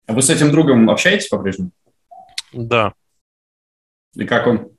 [0.06, 1.70] А вы с этим другом общаетесь по-прежнему?
[2.52, 2.94] Да.
[4.14, 4.70] И как он?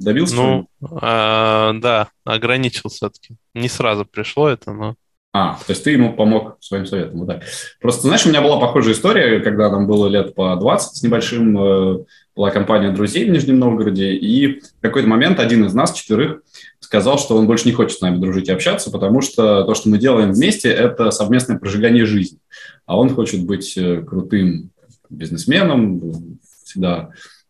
[0.00, 0.36] Добился?
[0.36, 0.68] Ну,
[1.00, 3.36] а, да, ограничил все-таки.
[3.54, 4.94] Не сразу пришло это, но...
[5.32, 7.42] А, то есть ты ему помог своим советом, вот так.
[7.80, 11.58] Просто, знаешь, у меня была похожая история, когда нам было лет по 20 с небольшим,
[11.58, 12.04] э,
[12.36, 16.42] была компания друзей в Нижнем Новгороде, и в какой-то момент один из нас, четверых,
[16.80, 19.88] сказал, что он больше не хочет с нами дружить и общаться, потому что то, что
[19.88, 22.38] мы делаем вместе, это совместное прожигание жизни.
[22.84, 24.70] А он хочет быть э, крутым
[25.08, 27.08] бизнесменом, всегда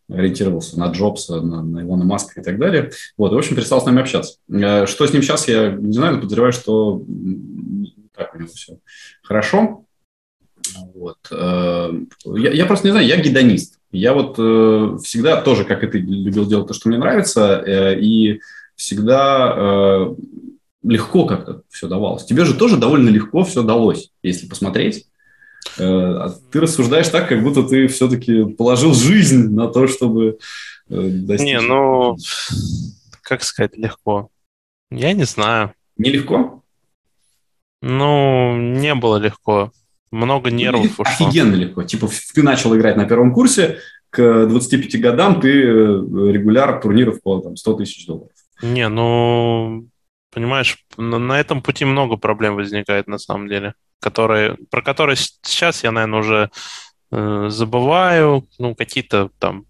[0.09, 2.91] ориентировался на Джобса, на, на Илона Маска и так далее.
[3.17, 4.37] Вот, и, в общем, перестал с нами общаться.
[4.49, 7.03] Э, что с ним сейчас, я не знаю, но подозреваю, что
[8.15, 8.77] так у него все
[9.21, 9.83] хорошо.
[10.95, 11.17] Вот.
[11.29, 11.91] Э,
[12.37, 13.76] я, я просто не знаю, я гедонист.
[13.91, 18.41] Я вот э, всегда тоже, как и ты, любил делать то, что мне нравится, и
[18.75, 20.13] всегда
[20.83, 22.25] легко как-то все давалось.
[22.25, 25.07] Тебе же тоже довольно легко все далось, если посмотреть.
[25.79, 30.37] А ты рассуждаешь так, как будто ты все-таки положил жизнь на то, чтобы
[30.87, 31.47] достичь.
[31.47, 32.15] Не, ну,
[33.21, 34.29] как сказать, легко.
[34.91, 35.73] Я не знаю.
[35.97, 36.63] Нелегко?
[37.81, 39.71] Ну, не было легко.
[40.11, 41.27] Много ну, нервов ну, ушло.
[41.27, 41.83] Офигенно легко.
[41.83, 43.79] Типа, ты начал играть на первом курсе,
[44.09, 48.31] к 25 годам ты э, регуляр турниров по там, 100 тысяч долларов.
[48.61, 49.85] Не, ну,
[50.31, 55.83] понимаешь, на, на этом пути много проблем возникает на самом деле, которые, про которые сейчас
[55.83, 56.49] я, наверное, уже
[57.11, 59.65] э, забываю, ну, какие-то там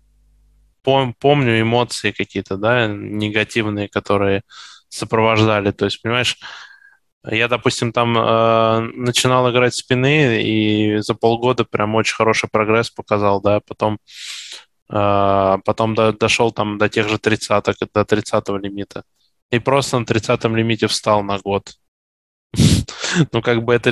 [0.83, 4.43] пом, помню эмоции какие-то, да, негативные, которые
[4.89, 5.71] сопровождали.
[5.71, 6.37] То есть, понимаешь,
[7.35, 13.41] я, допустим, там э, начинал играть спины, и за полгода прям очень хороший прогресс показал,
[13.41, 13.99] да, потом,
[14.89, 19.03] э, потом до, дошел там до тех же 30 до 30 лимита.
[19.51, 21.73] И просто на 30-м лимите встал на год.
[23.31, 23.91] Ну, как бы это,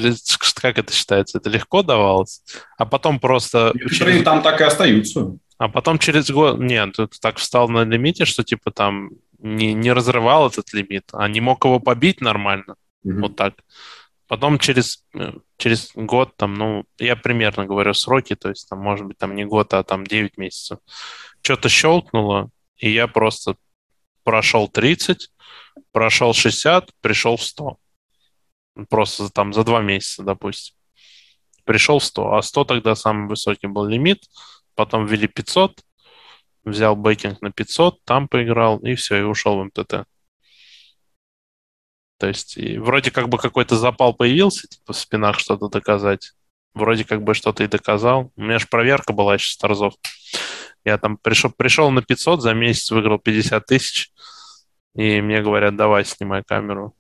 [0.62, 1.40] как это считается?
[1.40, 2.44] Это легко давалось?
[2.78, 3.72] А потом просто...
[3.74, 5.38] Некоторые там так и остаются.
[5.58, 6.60] А потом через год...
[6.60, 11.28] Нет, ты так встал на лимите, что типа там не, не разрывал этот лимит, а
[11.28, 12.76] не мог его побить нормально.
[13.06, 13.22] Mm-hmm.
[13.22, 13.54] Вот так.
[14.28, 19.06] Потом через, э, через год, там, ну, я примерно говорю сроки, то есть там, может
[19.06, 20.80] быть, там не год, а там 9 месяцев.
[21.42, 23.56] Что-то щелкнуло, и я просто
[24.24, 25.30] прошел 30,
[25.92, 27.78] прошел 60, пришел в 100.
[28.90, 30.76] Просто там за два месяца, допустим.
[31.64, 34.24] Пришел в 100, а 100 тогда самый высокий был лимит,
[34.74, 35.82] потом ввели 500,
[36.64, 40.08] взял бэкинг на 500, там поиграл, и все, и ушел в МТТ.
[42.26, 46.32] То есть и вроде как бы какой-то запал появился, типа в спинах что-то доказать.
[46.74, 48.32] Вроде как бы что-то и доказал.
[48.36, 49.94] У меня же проверка была еще с торзов.
[50.84, 54.12] Я там пришел, пришел на 500, за месяц выиграл 50 тысяч.
[54.96, 56.96] И мне говорят, давай, снимай камеру.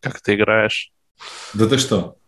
[0.00, 0.92] Как ты играешь?
[1.54, 2.18] Да ты что?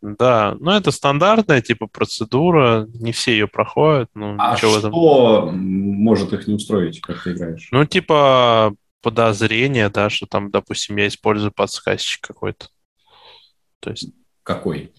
[0.00, 4.08] Да, ну это стандартная типа процедура, не все ее проходят.
[4.14, 4.90] Ну, а что этом...
[5.54, 7.68] может их не устроить, как ты играешь?
[7.72, 12.68] Ну типа подозрение, да, что там, допустим, я использую подсказчик какой-то.
[13.80, 14.12] То есть...
[14.42, 14.92] Какой?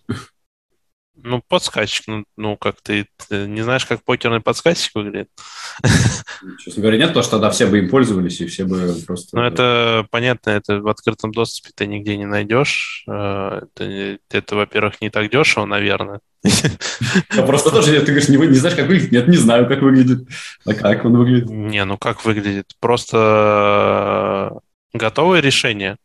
[1.24, 5.30] Ну, подсказчик, ну, ну как ты, ты не знаешь, как покерный подсказчик выглядит?
[6.59, 9.36] Честно говоря, нет, потому что тогда все бы им пользовались, и все бы просто...
[9.36, 13.03] Ну, это понятно, это в открытом доступе ты нигде не найдешь.
[13.07, 16.22] Э, это, это во-первых, не так дешево, наверное.
[16.43, 19.11] Я просто тоже, ты говоришь, не, не знаешь, как выглядит?
[19.11, 20.28] Нет, не знаю, как выглядит.
[20.65, 21.49] А как он выглядит?
[21.49, 22.72] Не, ну как выглядит?
[22.80, 24.59] Просто
[24.93, 25.97] готовое решение.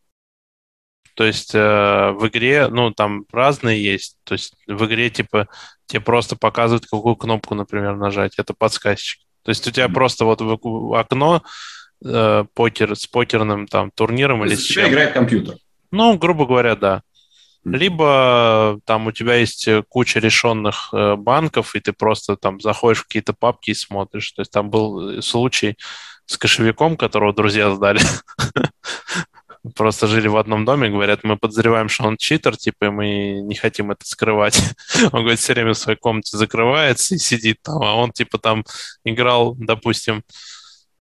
[1.14, 4.16] То есть э, в игре, ну, там разные есть.
[4.24, 5.48] То есть в игре, типа,
[5.86, 8.34] тебе просто показывают, какую кнопку, например, нажать.
[8.36, 9.20] Это подсказчик.
[9.44, 11.42] То есть у тебя просто вот окно
[12.04, 14.88] э, покер с покерным там турниром То или с чем.
[14.88, 15.56] играет компьютер.
[15.92, 17.02] Ну, грубо говоря, да.
[17.64, 23.06] Либо там у тебя есть куча решенных э, банков, и ты просто там заходишь в
[23.06, 24.32] какие-то папки и смотришь.
[24.32, 25.76] То есть там был случай
[26.26, 28.00] с кошевиком, которого друзья сдали.
[29.74, 33.54] Просто жили в одном доме, говорят, мы подозреваем, что он читер, типа, и мы не
[33.54, 34.60] хотим это скрывать.
[35.12, 38.64] Он, говорит, все время в своей комнате закрывается и сидит там, а он, типа, там
[39.04, 40.22] играл, допустим,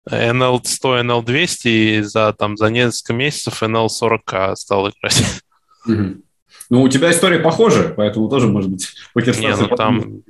[0.07, 5.24] NL100, NL200, и за, там, за несколько месяцев NL40 стал играть.
[6.72, 10.24] Ну, у тебя история похожая, поэтому тоже, может быть, Не, ну там,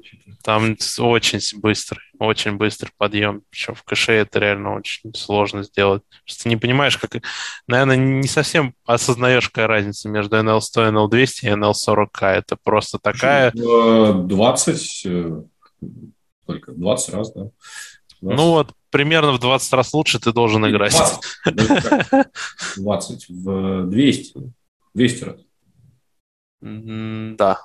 [0.44, 3.44] там очень быстрый, очень быстрый подъем.
[3.52, 6.02] Причем в кэше это реально очень сложно сделать.
[6.26, 7.22] Что ты не понимаешь, как...
[7.68, 12.08] Наверное, не совсем осознаешь, какая разница между NL100, NL200 и NL40.
[12.22, 13.52] Это просто такая...
[13.52, 15.04] 20...
[15.06, 15.42] Э,
[16.48, 17.52] только 20 раз, да?
[18.22, 18.40] 20.
[18.40, 21.00] Ну вот, примерно в 20 раз лучше ты должен играть.
[21.46, 22.26] 20,
[22.78, 24.54] 20 в 200.
[24.96, 25.36] 200 раз.
[26.62, 27.60] Да.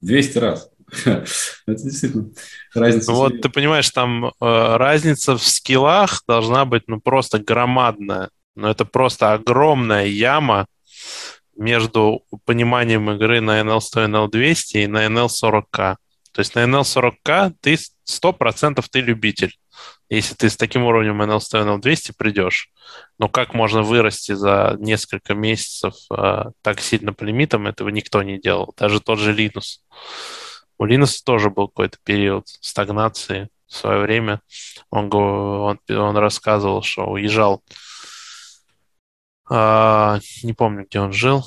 [0.00, 0.70] 200 раз.
[1.04, 1.26] Это
[1.66, 2.30] действительно
[2.74, 3.12] разница.
[3.12, 8.30] Вот ты понимаешь, там э, разница в скиллах должна быть ну просто громадная.
[8.54, 10.66] Но это просто огромная яма
[11.56, 15.96] между пониманием игры на NL100 и NL200 и на NL40К.
[16.32, 17.76] То есть на NL40К ты
[18.08, 19.52] 100% ты любитель
[20.08, 22.70] если ты с таким уровнем NL100, NL200 придешь.
[23.18, 28.38] Но как можно вырасти за несколько месяцев э, так сильно по лимитам, этого никто не
[28.38, 28.72] делал.
[28.76, 29.80] Даже тот же Linux.
[30.78, 34.40] У Linux тоже был какой-то период стагнации в свое время.
[34.90, 37.64] Он, он, он рассказывал, что уезжал,
[39.50, 41.44] э, не помню, где он жил,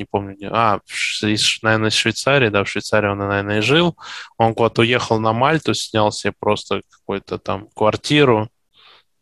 [0.00, 0.48] не помню где.
[0.48, 0.80] А,
[1.22, 3.96] из, наверное, из Швейцарии, да, в Швейцарии он, наверное, и жил.
[4.36, 8.48] Он куда-то уехал на Мальту, снял себе просто какую-то там квартиру,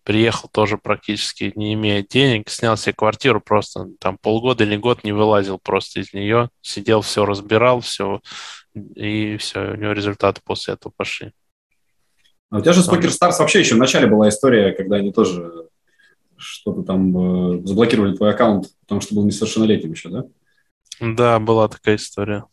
[0.09, 5.12] приехал тоже практически не имея денег, снял себе квартиру, просто там полгода или год не
[5.12, 8.22] вылазил просто из нее, сидел, все разбирал, все,
[8.74, 11.33] и все, у него результаты после этого пошли.
[12.51, 15.12] А у тебя же с Poker Stars вообще еще в начале была история, когда они
[15.12, 15.68] тоже
[16.39, 20.24] что-то там э, заблокировали твой аккаунт, потому что был несовершеннолетним еще, да?
[21.01, 22.44] Да, была такая история.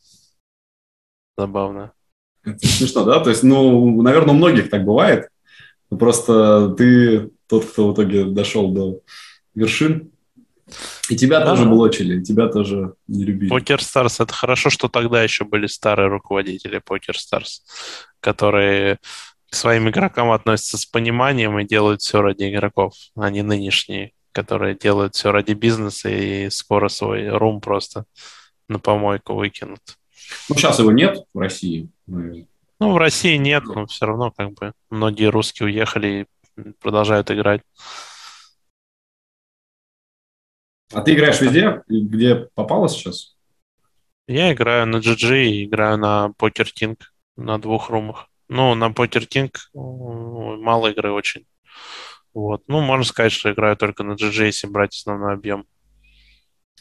[1.37, 1.91] Забавная.
[2.43, 3.19] Это смешно, да?
[3.19, 5.29] То есть, ну, наверное, у многих так бывает.
[5.89, 9.01] Просто ты тот, кто в итоге дошел до
[9.53, 10.11] вершин.
[11.09, 11.45] И тебя да.
[11.45, 13.49] тоже блочили, тебя тоже не любили.
[13.49, 17.63] PokerStars, это хорошо, что тогда еще были старые руководители PokerStars,
[18.19, 18.97] которые
[19.51, 24.75] к своим игрокам относятся с пониманием и делают все ради игроков, а не нынешние которые
[24.75, 28.03] делают все ради бизнеса и скоро свой рум просто
[28.67, 29.79] на помойку выкинут.
[30.49, 31.89] Ну, сейчас его нет в России.
[32.05, 36.27] Ну, в России нет, но все равно как бы многие русские уехали
[36.57, 37.61] и продолжают играть.
[40.91, 41.81] А ты играешь везде?
[41.87, 43.37] Где попало сейчас?
[44.27, 46.97] Я играю на GG и играю на Poker King
[47.37, 48.27] на двух румах.
[48.49, 51.45] Ну, на Poker King мало игры очень.
[52.35, 52.63] Вот.
[52.67, 55.65] Ну, можно сказать, что играю только на GG, если брать основной объем.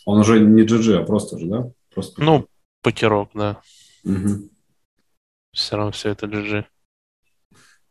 [0.04, 1.70] Он уже не GG, а просто же, да?
[1.94, 2.20] Просто...
[2.20, 2.48] Ну,
[2.82, 3.60] покерок, да.
[4.04, 4.50] Угу.
[5.52, 6.64] Все равно все это GG.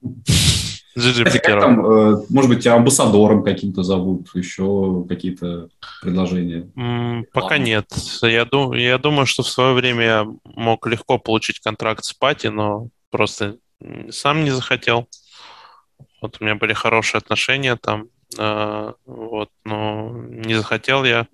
[0.03, 1.64] GG покерок.
[1.64, 5.70] Э, может быть, тебя амбассадором каким-то зовут, еще какие-то
[6.01, 6.70] предложения?
[7.32, 7.88] пока нет.
[8.24, 12.47] Я, дум, я думаю, что в свое время я мог легко получить контракт с Пати,
[12.47, 13.55] но просто
[14.09, 15.07] сам не захотел.
[16.24, 18.07] Вот у меня были хорошие отношения там,
[18.39, 21.28] э, вот, но не захотел я.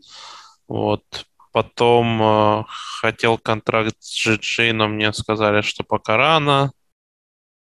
[0.68, 1.28] Вот.
[1.52, 6.72] Потом э, хотел контракт с GG, но мне сказали, что пока рано.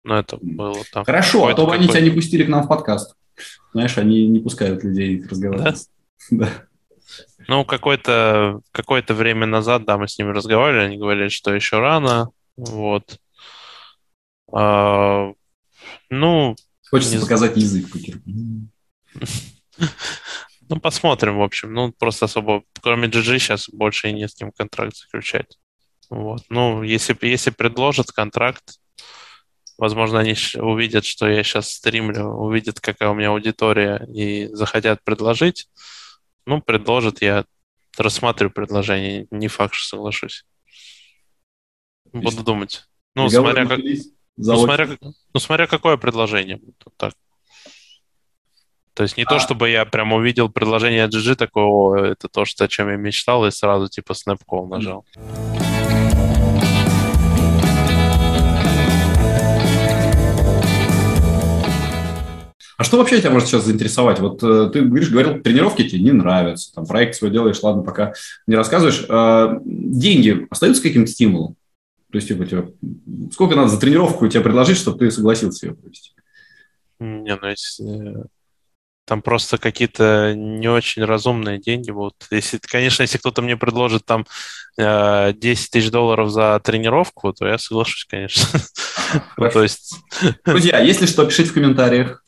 [0.03, 1.03] Но это было там.
[1.03, 3.15] Хорошо, а то бы они тебя не пустили к нам в подкаст.
[3.73, 5.89] Знаешь, они не пускают людей разговаривать.
[6.29, 6.45] Да?
[6.45, 6.51] да.
[7.47, 12.29] Ну, какое-то какое время назад, да, мы с ними разговаривали, они говорили, что еще рано.
[12.55, 13.17] Вот.
[14.53, 15.31] А,
[16.11, 16.55] ну,
[16.95, 17.87] Хочется не показать язык
[20.69, 21.73] Ну, посмотрим, в общем.
[21.73, 25.57] Ну, просто особо, кроме GG, сейчас больше и не с кем контракт заключать.
[26.09, 26.43] Вот.
[26.47, 28.79] Ну, если, если предложат контракт,
[29.77, 35.67] возможно, они увидят, что я сейчас стримлю, увидят, какая у меня аудитория, и захотят предложить.
[36.45, 37.43] Ну, предложат, я
[37.97, 39.27] рассматриваю предложение.
[39.31, 40.45] Не факт, что соглашусь.
[42.13, 42.85] Буду думать.
[43.15, 43.81] Ну, смотря как...
[44.37, 46.59] Ну смотря, ну, смотря какое предложение.
[46.97, 47.13] Так.
[48.93, 49.29] То есть не а.
[49.29, 53.45] то, чтобы я прям увидел предложение GG, такого, это то, что, о чем я мечтал,
[53.45, 55.05] и сразу типа Snapcall нажал.
[62.77, 64.19] А что вообще тебя может сейчас заинтересовать?
[64.19, 68.13] Вот э, ты говоришь, говорил, тренировки тебе не нравятся, там проект свой делаешь, ладно, пока
[68.47, 69.05] не рассказываешь.
[69.07, 71.55] Э, деньги остаются каким-то стимулом?
[72.15, 72.71] То есть, типа, тебе,
[73.33, 76.13] сколько надо за тренировку тебе предложить, чтобы ты согласился ее провести?
[76.97, 78.23] Не, ну если
[79.03, 82.15] там просто какие-то не очень разумные деньги будут.
[82.31, 84.25] Если, конечно, если кто-то мне предложит там
[84.77, 85.33] 10 э,
[85.69, 88.47] тысяч долларов за тренировку, то я соглашусь, конечно.
[89.35, 89.99] Ну, то есть...
[90.45, 92.23] Друзья, если что, пишите в комментариях.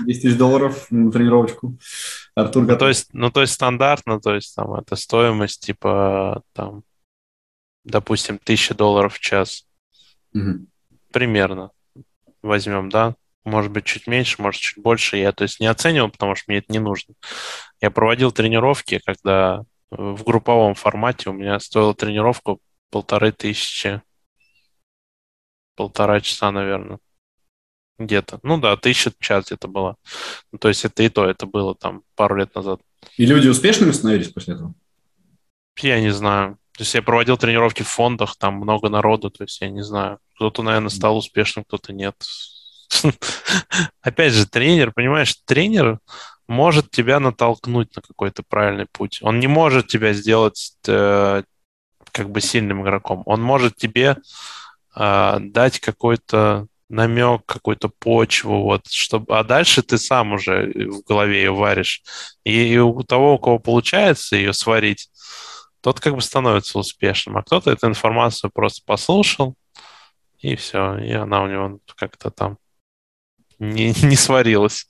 [0.00, 1.78] 10 тысяч долларов на тренировочку.
[2.34, 6.82] Артур ну, то есть, ну, то есть стандартно, то есть там это стоимость типа там,
[7.86, 9.66] допустим, 1000 долларов в час.
[11.10, 11.70] Примерно
[12.42, 13.16] возьмем, да?
[13.46, 15.16] может быть, чуть меньше, может, чуть больше.
[15.16, 17.14] Я, то есть, не оценивал, потому что мне это не нужно.
[17.80, 22.60] Я проводил тренировки, когда в групповом формате у меня стоила тренировку
[22.90, 24.02] полторы тысячи,
[25.76, 26.98] полтора часа, наверное.
[27.98, 28.40] Где-то.
[28.42, 29.96] Ну да, тысяча час где-то было.
[30.52, 32.80] Ну, то есть это и то, это было там пару лет назад.
[33.16, 34.74] И люди успешными становились после этого?
[35.78, 36.58] Я не знаю.
[36.76, 40.18] То есть я проводил тренировки в фондах, там много народу, то есть я не знаю.
[40.34, 42.14] Кто-то, наверное, стал успешным, кто-то нет.
[44.02, 45.98] Опять же, тренер, понимаешь, тренер
[46.48, 49.18] может тебя натолкнуть на какой-то правильный путь.
[49.22, 51.42] Он не может тебя сделать э,
[52.12, 53.22] как бы сильным игроком.
[53.24, 54.16] Он может тебе
[54.94, 61.38] э, дать какой-то намек, какую-то почву, вот, чтобы, а дальше ты сам уже в голове
[61.38, 62.02] ее варишь.
[62.44, 65.08] И, и у того, у кого получается ее сварить,
[65.80, 69.54] тот как бы становится успешным, а кто-то эту информацию просто послушал,
[70.38, 72.58] и все, и она у него как-то там
[73.58, 74.86] не, не сварилось.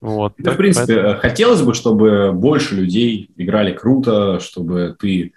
[0.00, 1.20] Вот, так, в принципе, поэтому...
[1.20, 5.32] хотелось бы, чтобы больше людей играли круто, чтобы ты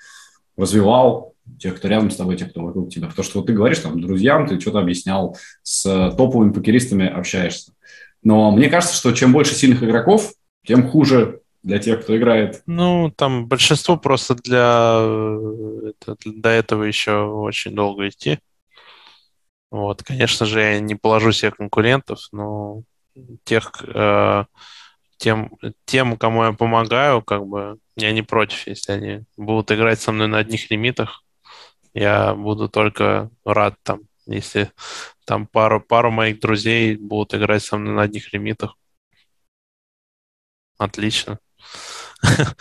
[0.55, 3.07] развивал тех, кто рядом с тобой, тех, кто вокруг тебя.
[3.07, 7.73] Потому что вот ты говоришь там друзьям, ты что-то объяснял, с топовыми покеристами общаешься.
[8.23, 10.33] Но мне кажется, что чем больше сильных игроков,
[10.65, 12.63] тем хуже для тех, кто играет.
[12.65, 14.99] Ну, там большинство просто для...
[15.89, 18.39] Это, до этого еще очень долго идти.
[19.69, 22.83] Вот, конечно же, я не положу себе конкурентов, но
[23.45, 24.45] тех, э,
[25.17, 25.51] тем,
[25.85, 30.27] тем, кому я помогаю, как бы я не против, если они будут играть со мной
[30.27, 31.23] на одних лимитах.
[31.93, 34.71] Я буду только рад там, если
[35.25, 38.75] там пару, пару моих друзей будут играть со мной на одних лимитах.
[40.77, 41.39] Отлично.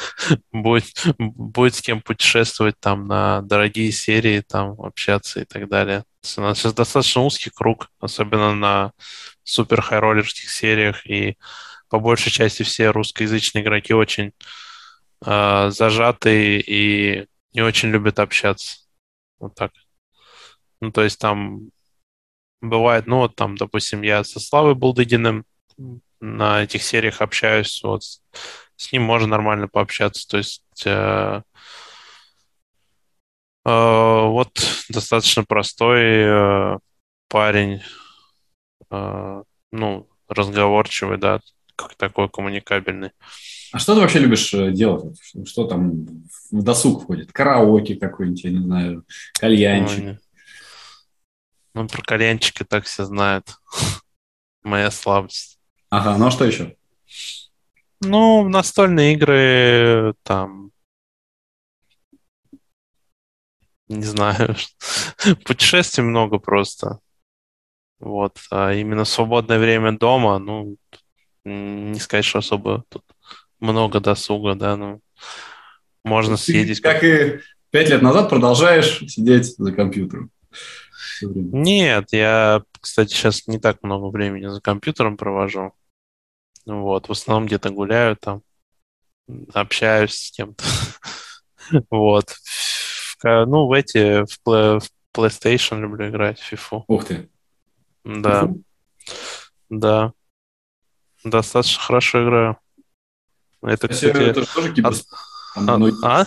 [0.53, 6.05] будет, будет с кем путешествовать там на дорогие серии, там общаться и так далее.
[6.37, 8.93] У нас сейчас достаточно узкий круг, особенно на
[9.43, 11.37] супер хайроллерских сериях, и
[11.89, 14.33] по большей части все русскоязычные игроки очень
[15.25, 18.79] э, зажатые и не очень любят общаться.
[19.39, 19.73] Вот так.
[20.81, 21.71] Ну, то есть там
[22.61, 25.45] бывает, ну, вот там, допустим, я со Славой Булдыгиным
[26.21, 28.03] на этих сериях общаюсь, вот
[28.81, 30.27] с ним можно нормально пообщаться.
[30.27, 31.43] То есть э,
[33.67, 34.59] э, вот
[34.89, 36.79] достаточно простой э,
[37.29, 37.83] парень,
[38.91, 41.41] э, ну, разговорчивый, да,
[41.77, 43.11] как такой коммуникабельный.
[43.73, 45.21] А что ты вообще любишь э, делать?
[45.47, 46.07] Что там
[46.51, 47.33] в досуг входит?
[47.33, 49.05] Караоке какой-нибудь, я не знаю,
[49.39, 50.05] кальянчик?
[50.05, 50.19] Ой,
[51.75, 53.59] ну, про кальянчики так все знают.
[54.63, 55.59] Моя слабость.
[55.91, 56.77] Ага, ну а что еще?
[58.03, 60.71] Ну, настольные игры, там,
[63.89, 64.57] не знаю,
[65.45, 67.01] путешествий много просто.
[67.99, 70.77] Вот, а именно свободное время дома, ну,
[71.45, 73.05] не сказать, что особо тут
[73.59, 75.01] много досуга, да, ну,
[76.03, 76.81] можно Ты, съездить.
[76.81, 80.31] Как и пять лет назад продолжаешь сидеть за компьютером.
[81.21, 85.75] Нет, я, кстати, сейчас не так много времени за компьютером провожу.
[86.67, 88.43] Вот, в основном где-то гуляю там,
[89.53, 90.65] общаюсь с кем-то.
[91.89, 92.35] Вот.
[93.23, 94.83] Ну, в эти, в
[95.15, 96.83] PlayStation люблю играть, в FIFA.
[96.89, 97.29] Ух ты.
[98.05, 98.49] Да.
[99.69, 100.13] Да.
[101.23, 102.57] Достаточно хорошо играю.
[103.63, 104.17] Это, кстати...
[104.17, 105.21] Это же тоже киберспорт.
[106.03, 106.27] А?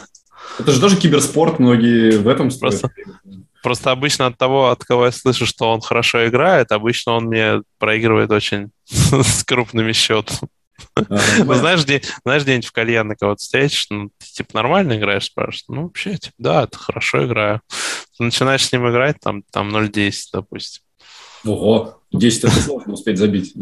[0.60, 2.90] Это же тоже киберспорт, многие в этом Просто...
[3.64, 7.62] Просто обычно от того, от кого я слышу, что он хорошо играет, обычно он мне
[7.80, 10.50] проигрывает очень с крупными счетами.
[10.98, 15.64] Ну, знаешь, где, знаешь, где-нибудь в кальян кого-то встретишь, ну, ты, типа, нормально играешь, спрашиваешь?
[15.70, 17.62] Ну, вообще, типа, да, это хорошо играю.
[18.18, 20.84] Ты начинаешь с ним играть, там, там 0.10, допустим.
[21.46, 23.54] Ого, 10 это сложно успеть забить.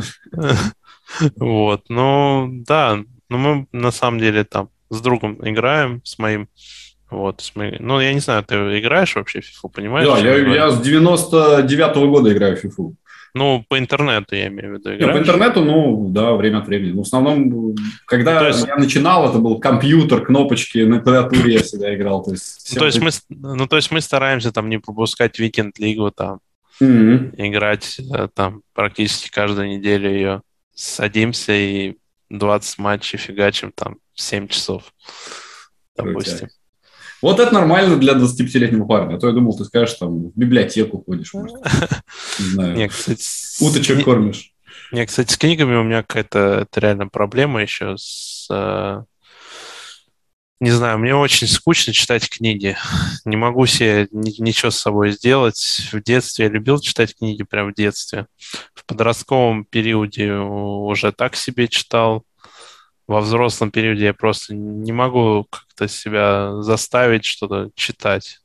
[1.36, 6.48] Вот, ну, да, ну, мы на самом деле там с другом играем, с моим,
[7.12, 10.08] вот, ну, я не знаю, ты играешь вообще в FIFA, понимаешь?
[10.08, 12.94] Да, я, я с 99-го года играю в FIFA.
[13.34, 14.90] Ну, по интернету, я имею в виду.
[14.92, 16.92] Нет, по интернету, ну, да, время от времени.
[16.92, 17.76] Но в основном,
[18.06, 22.24] когда Ну, есть- я начинал, это был компьютер, кнопочки, на клавиатуре я всегда играл.
[22.24, 26.12] То есть, Ну, то есть, мы, ну, то есть мы стараемся там не пропускать Викенд-лигу,
[26.12, 26.40] там,
[26.82, 27.32] Мгм.
[27.38, 30.42] играть э, там практически каждую неделю ее.
[30.76, 31.96] Садимся и
[32.30, 34.92] 20 матчей фигачим там в 7 часов,
[35.96, 36.38] допустим.
[36.50, 36.50] Крутяк.
[37.22, 39.15] Вот это нормально для 25-летнего парня.
[39.15, 41.56] А то я думал, ты скажешь, там, в библиотеку ходишь, может,
[42.39, 43.23] не знаю, Не, кстати,
[43.64, 44.53] уточек не- кормишь.
[44.91, 48.48] Не, кстати, с книгами у меня какая-то это реально проблема еще с...
[48.52, 49.03] э,
[50.60, 52.76] Не знаю, мне очень скучно читать книги.
[53.26, 55.89] Не могу себе ни- ничего с собой сделать.
[55.93, 58.27] В детстве я любил читать книги, прям в детстве.
[58.73, 62.23] В подростковом периоде уже так себе читал.
[63.12, 68.40] Во взрослом периоде я просто не могу как-то себя заставить что-то читать.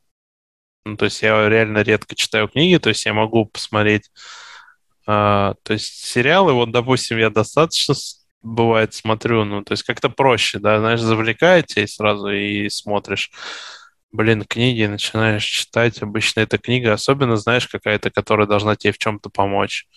[0.83, 4.09] Ну, то есть я реально редко читаю книги, то есть я могу посмотреть
[5.07, 7.95] а, то есть сериалы, вот, допустим, я достаточно
[8.41, 13.31] бывает смотрю, ну, то есть как-то проще, да, знаешь, завлекает и сразу и смотришь.
[14.11, 19.29] Блин, книги начинаешь читать, обычно эта книга, особенно, знаешь, какая-то, которая должна тебе в чем-то
[19.29, 19.87] помочь.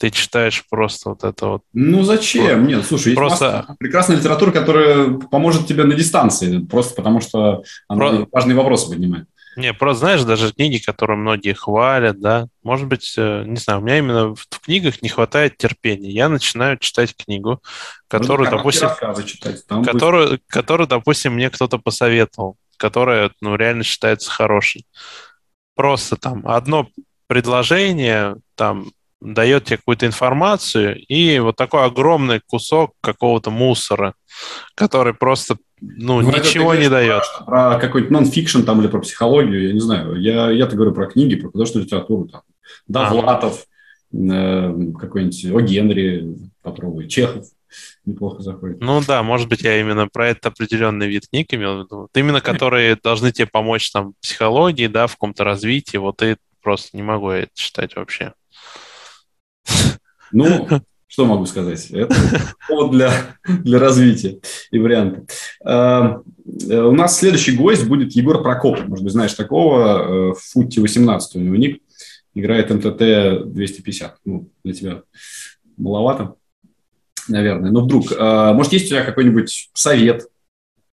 [0.00, 1.62] Ты читаешь просто вот это вот.
[1.74, 2.66] Ну зачем?
[2.66, 7.62] Нет, слушай, есть Просто- масса прекрасной литературы, которая поможет тебе на дистанции, просто потому что
[7.86, 9.26] она Про- важные вопросы поднимает.
[9.56, 13.82] Не, просто, знаешь, даже книги, которые многие хвалят, да, может быть, э, не знаю, у
[13.82, 16.08] меня именно в, в книгах не хватает терпения.
[16.10, 17.60] Я начинаю читать книгу,
[18.08, 18.88] которую, Можно допустим,
[19.26, 19.66] читать.
[19.66, 24.86] Там будет- которую, которую, допустим, мне кто-то посоветовал, которая, ну, реально считается хорошей.
[25.74, 26.88] Просто там одно
[27.26, 34.14] предложение там дает тебе какую-то информацию и вот такой огромный кусок какого-то мусора,
[34.74, 37.22] который просто, ну, Ну, ничего не про- дает.
[37.46, 40.16] Про какой-то нон-фикшн там или про психологию, я не знаю.
[40.20, 42.28] Я, я-то говорю про книги, про художественную литературу.
[42.28, 42.42] Там.
[42.88, 43.66] Довлатов,
[44.12, 45.60] э, какой-нибудь О.
[45.60, 47.44] Генри, попробуй, Чехов
[48.04, 48.80] неплохо заходит.
[48.80, 51.96] Ну да, может быть, я именно про этот определенный вид книг имел в виду.
[52.02, 55.96] Вот именно которые должны тебе помочь там в психологии, да, в каком-то развитии.
[55.98, 58.32] Вот и просто не могу я это читать вообще.
[60.32, 60.68] Ну,
[61.06, 61.90] что могу сказать?
[61.90, 62.14] Это
[62.68, 63.12] повод для,
[63.46, 64.38] для развития
[64.70, 65.24] и варианта.
[65.64, 66.18] Э,
[66.68, 68.80] э, У нас следующий гость будет Егор Прокоп.
[68.86, 70.30] Может быть, знаешь такого.
[70.30, 71.82] э, В футе 18 у него ник.
[72.34, 74.18] Играет МТТ 250.
[74.24, 75.02] Ну, для тебя
[75.76, 76.36] маловато,
[77.26, 77.72] наверное.
[77.72, 78.12] Но вдруг.
[78.12, 80.26] э, Может, есть у тебя какой-нибудь совет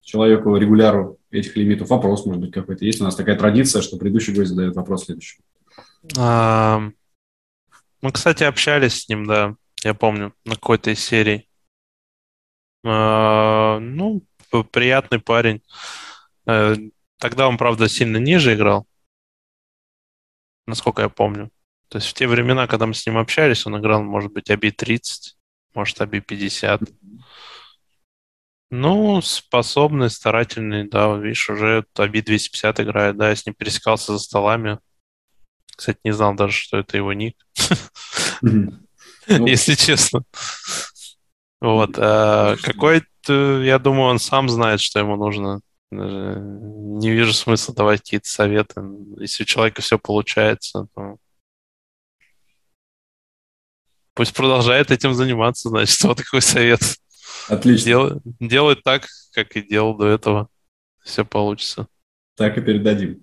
[0.01, 1.89] человеку, регуляру этих лимитов?
[1.89, 2.85] Вопрос, может быть, какой-то.
[2.85, 5.43] Есть у нас такая традиция, что предыдущий гость задает вопрос следующему.
[8.05, 11.49] Мы, кстати, общались с ним, да, я помню, на какой-то из серий.
[12.83, 14.21] А, Ну,
[14.71, 15.63] приятный парень.
[16.45, 16.75] Э,
[17.17, 18.85] Тогда он, правда, сильно ниже играл,
[20.67, 21.49] насколько я помню.
[21.89, 24.69] То есть в те времена, когда мы с ним общались, он играл, может быть, аби
[24.69, 25.35] 30,
[25.73, 26.81] может, аби 50.
[28.69, 34.19] Ну, способный, старательный, да, видишь, уже аби 250 играет, да, я с ним пересекался за
[34.19, 34.77] столами.
[35.75, 37.35] Кстати, не знал даже, что это его ник.
[39.27, 40.23] Ну, если честно.
[41.59, 41.97] Вот.
[41.97, 45.61] а Какой-то, я думаю, он сам знает, что ему нужно.
[45.91, 48.81] Даже Не вижу смысла давать какие-то советы.
[49.19, 51.17] Если у человека все получается, то
[54.13, 56.81] пусть продолжает этим заниматься, значит, вот такой совет.
[57.47, 57.85] Отлично.
[57.85, 60.49] Дел- Делай так, как и делал до этого.
[61.03, 61.87] Все получится.
[62.35, 63.21] Так и передадим.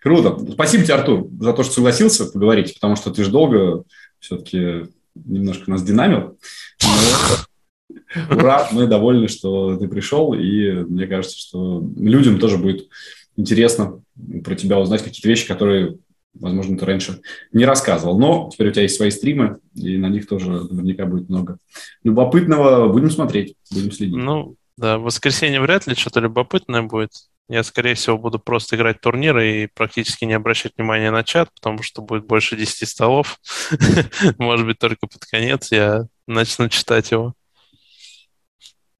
[0.00, 0.38] Круто.
[0.52, 3.84] Спасибо тебе, Артур, за то, что согласился поговорить, потому что ты же долго
[4.20, 6.38] все-таки немножко нас динамил.
[6.82, 12.88] Но Ура, мы довольны, что ты пришел, и мне кажется, что людям тоже будет
[13.36, 14.02] интересно
[14.44, 15.98] про тебя узнать какие-то вещи, которые,
[16.32, 17.20] возможно, ты раньше
[17.52, 18.18] не рассказывал.
[18.18, 21.58] Но теперь у тебя есть свои стримы, и на них тоже наверняка будет много
[22.02, 22.90] любопытного.
[22.92, 24.16] Будем смотреть, будем следить.
[24.16, 27.10] Ну, да, в воскресенье вряд ли что-то любопытное будет.
[27.48, 31.82] Я, скорее всего, буду просто играть турниры и практически не обращать внимания на чат, потому
[31.82, 33.38] что будет больше 10 столов.
[34.38, 37.34] Может быть, только под конец я начну читать его.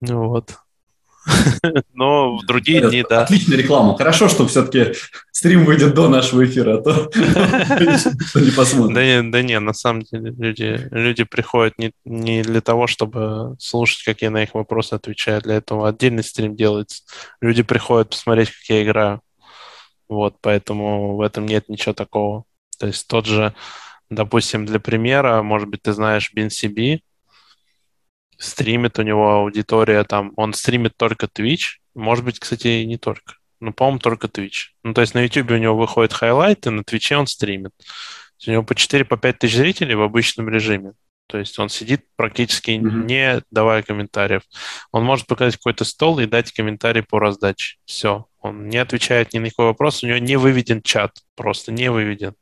[0.01, 0.59] Ну вот.
[1.95, 3.23] Но в другие дни, да.
[3.23, 3.97] Отличная реклама.
[3.97, 4.95] Хорошо, что все-таки
[5.31, 7.11] стрим выйдет до нашего эфира, а то
[8.41, 9.31] не посмотрит.
[9.31, 14.23] Да не, на самом деле люди, люди приходят не, не для того, чтобы слушать, как
[14.23, 15.43] я на их вопросы отвечаю.
[15.43, 17.03] Для этого отдельный стрим делается.
[17.41, 19.21] Люди приходят посмотреть, как я играю.
[20.09, 22.45] Вот, поэтому в этом нет ничего такого.
[22.79, 23.55] То есть тот же,
[24.11, 27.01] допустим, для примера, может быть, ты знаешь BNCB,
[28.39, 33.35] стримит у него аудитория там, он стримит только Twitch, может быть, кстати, и не только.
[33.61, 34.71] Ну, по-моему, только Twitch.
[34.83, 37.73] Ну, то есть на YouTube у него выходят хайлайты, на Twitch он стримит.
[38.47, 40.93] У него по 4-5 по тысяч зрителей в обычном режиме.
[41.27, 43.05] То есть он сидит практически mm-hmm.
[43.07, 44.43] не давая комментариев.
[44.93, 47.77] Он может показать какой-то стол и дать комментарий по раздаче.
[47.87, 48.27] Все.
[48.41, 51.13] Он не отвечает ни на какой вопрос, у него не выведен чат.
[51.35, 52.35] Просто не выведен.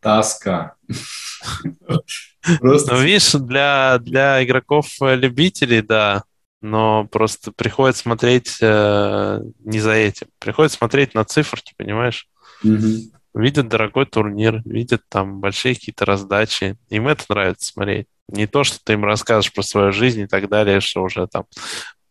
[0.00, 0.74] Тоска.
[2.60, 2.94] Просто...
[2.94, 6.24] Ну, видишь, для, для игроков-любителей, да,
[6.62, 10.28] но просто приходит смотреть э, не за этим.
[10.38, 12.28] Приходит смотреть на циферки, понимаешь?
[12.64, 16.76] Угу видят дорогой турнир, видят там большие какие-то раздачи.
[16.88, 18.06] Им это нравится смотреть.
[18.28, 21.44] Не то, что ты им расскажешь про свою жизнь и так далее, что уже там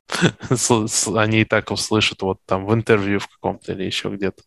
[1.16, 4.42] они и так услышат вот там в интервью в каком-то или еще где-то.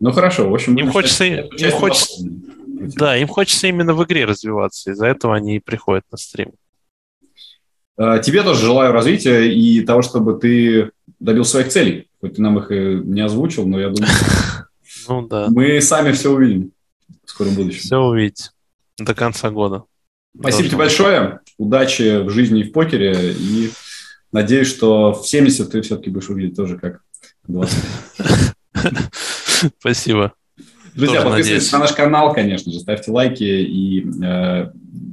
[0.00, 2.24] Ну хорошо, в общем, им хочется, им хочется,
[2.96, 6.52] да, им хочется именно в игре развиваться, из-за этого они и приходят на стрим.
[7.96, 10.90] А, тебе тоже желаю развития и того, чтобы ты
[11.20, 12.08] добил своих целей.
[12.20, 14.10] Хоть ты нам их и не озвучил, но я думаю,
[15.08, 15.46] Ну да.
[15.50, 16.72] Мы сами все увидим
[17.24, 17.80] в скором будущем.
[17.80, 18.50] Все увидеть
[18.98, 19.84] до конца года.
[20.38, 21.40] Спасибо тебе большое.
[21.58, 23.32] Удачи в жизни и в покере.
[23.32, 23.70] И
[24.32, 27.00] надеюсь, что в 70 ты все-таки будешь увидеть тоже как
[27.46, 27.78] 20.
[29.78, 30.32] Спасибо.
[30.94, 31.72] Друзья, Тоже подписывайтесь надеюсь.
[31.72, 33.42] на наш канал, конечно же, ставьте лайки.
[33.42, 34.70] И э,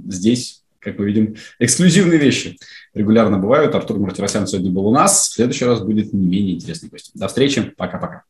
[0.07, 2.57] здесь, как мы видим, эксклюзивные вещи
[2.93, 3.73] регулярно бывают.
[3.73, 5.29] Артур Мартиросян сегодня был у нас.
[5.29, 7.11] В следующий раз будет не менее интересный гость.
[7.15, 7.61] До встречи.
[7.77, 8.23] Пока-пока.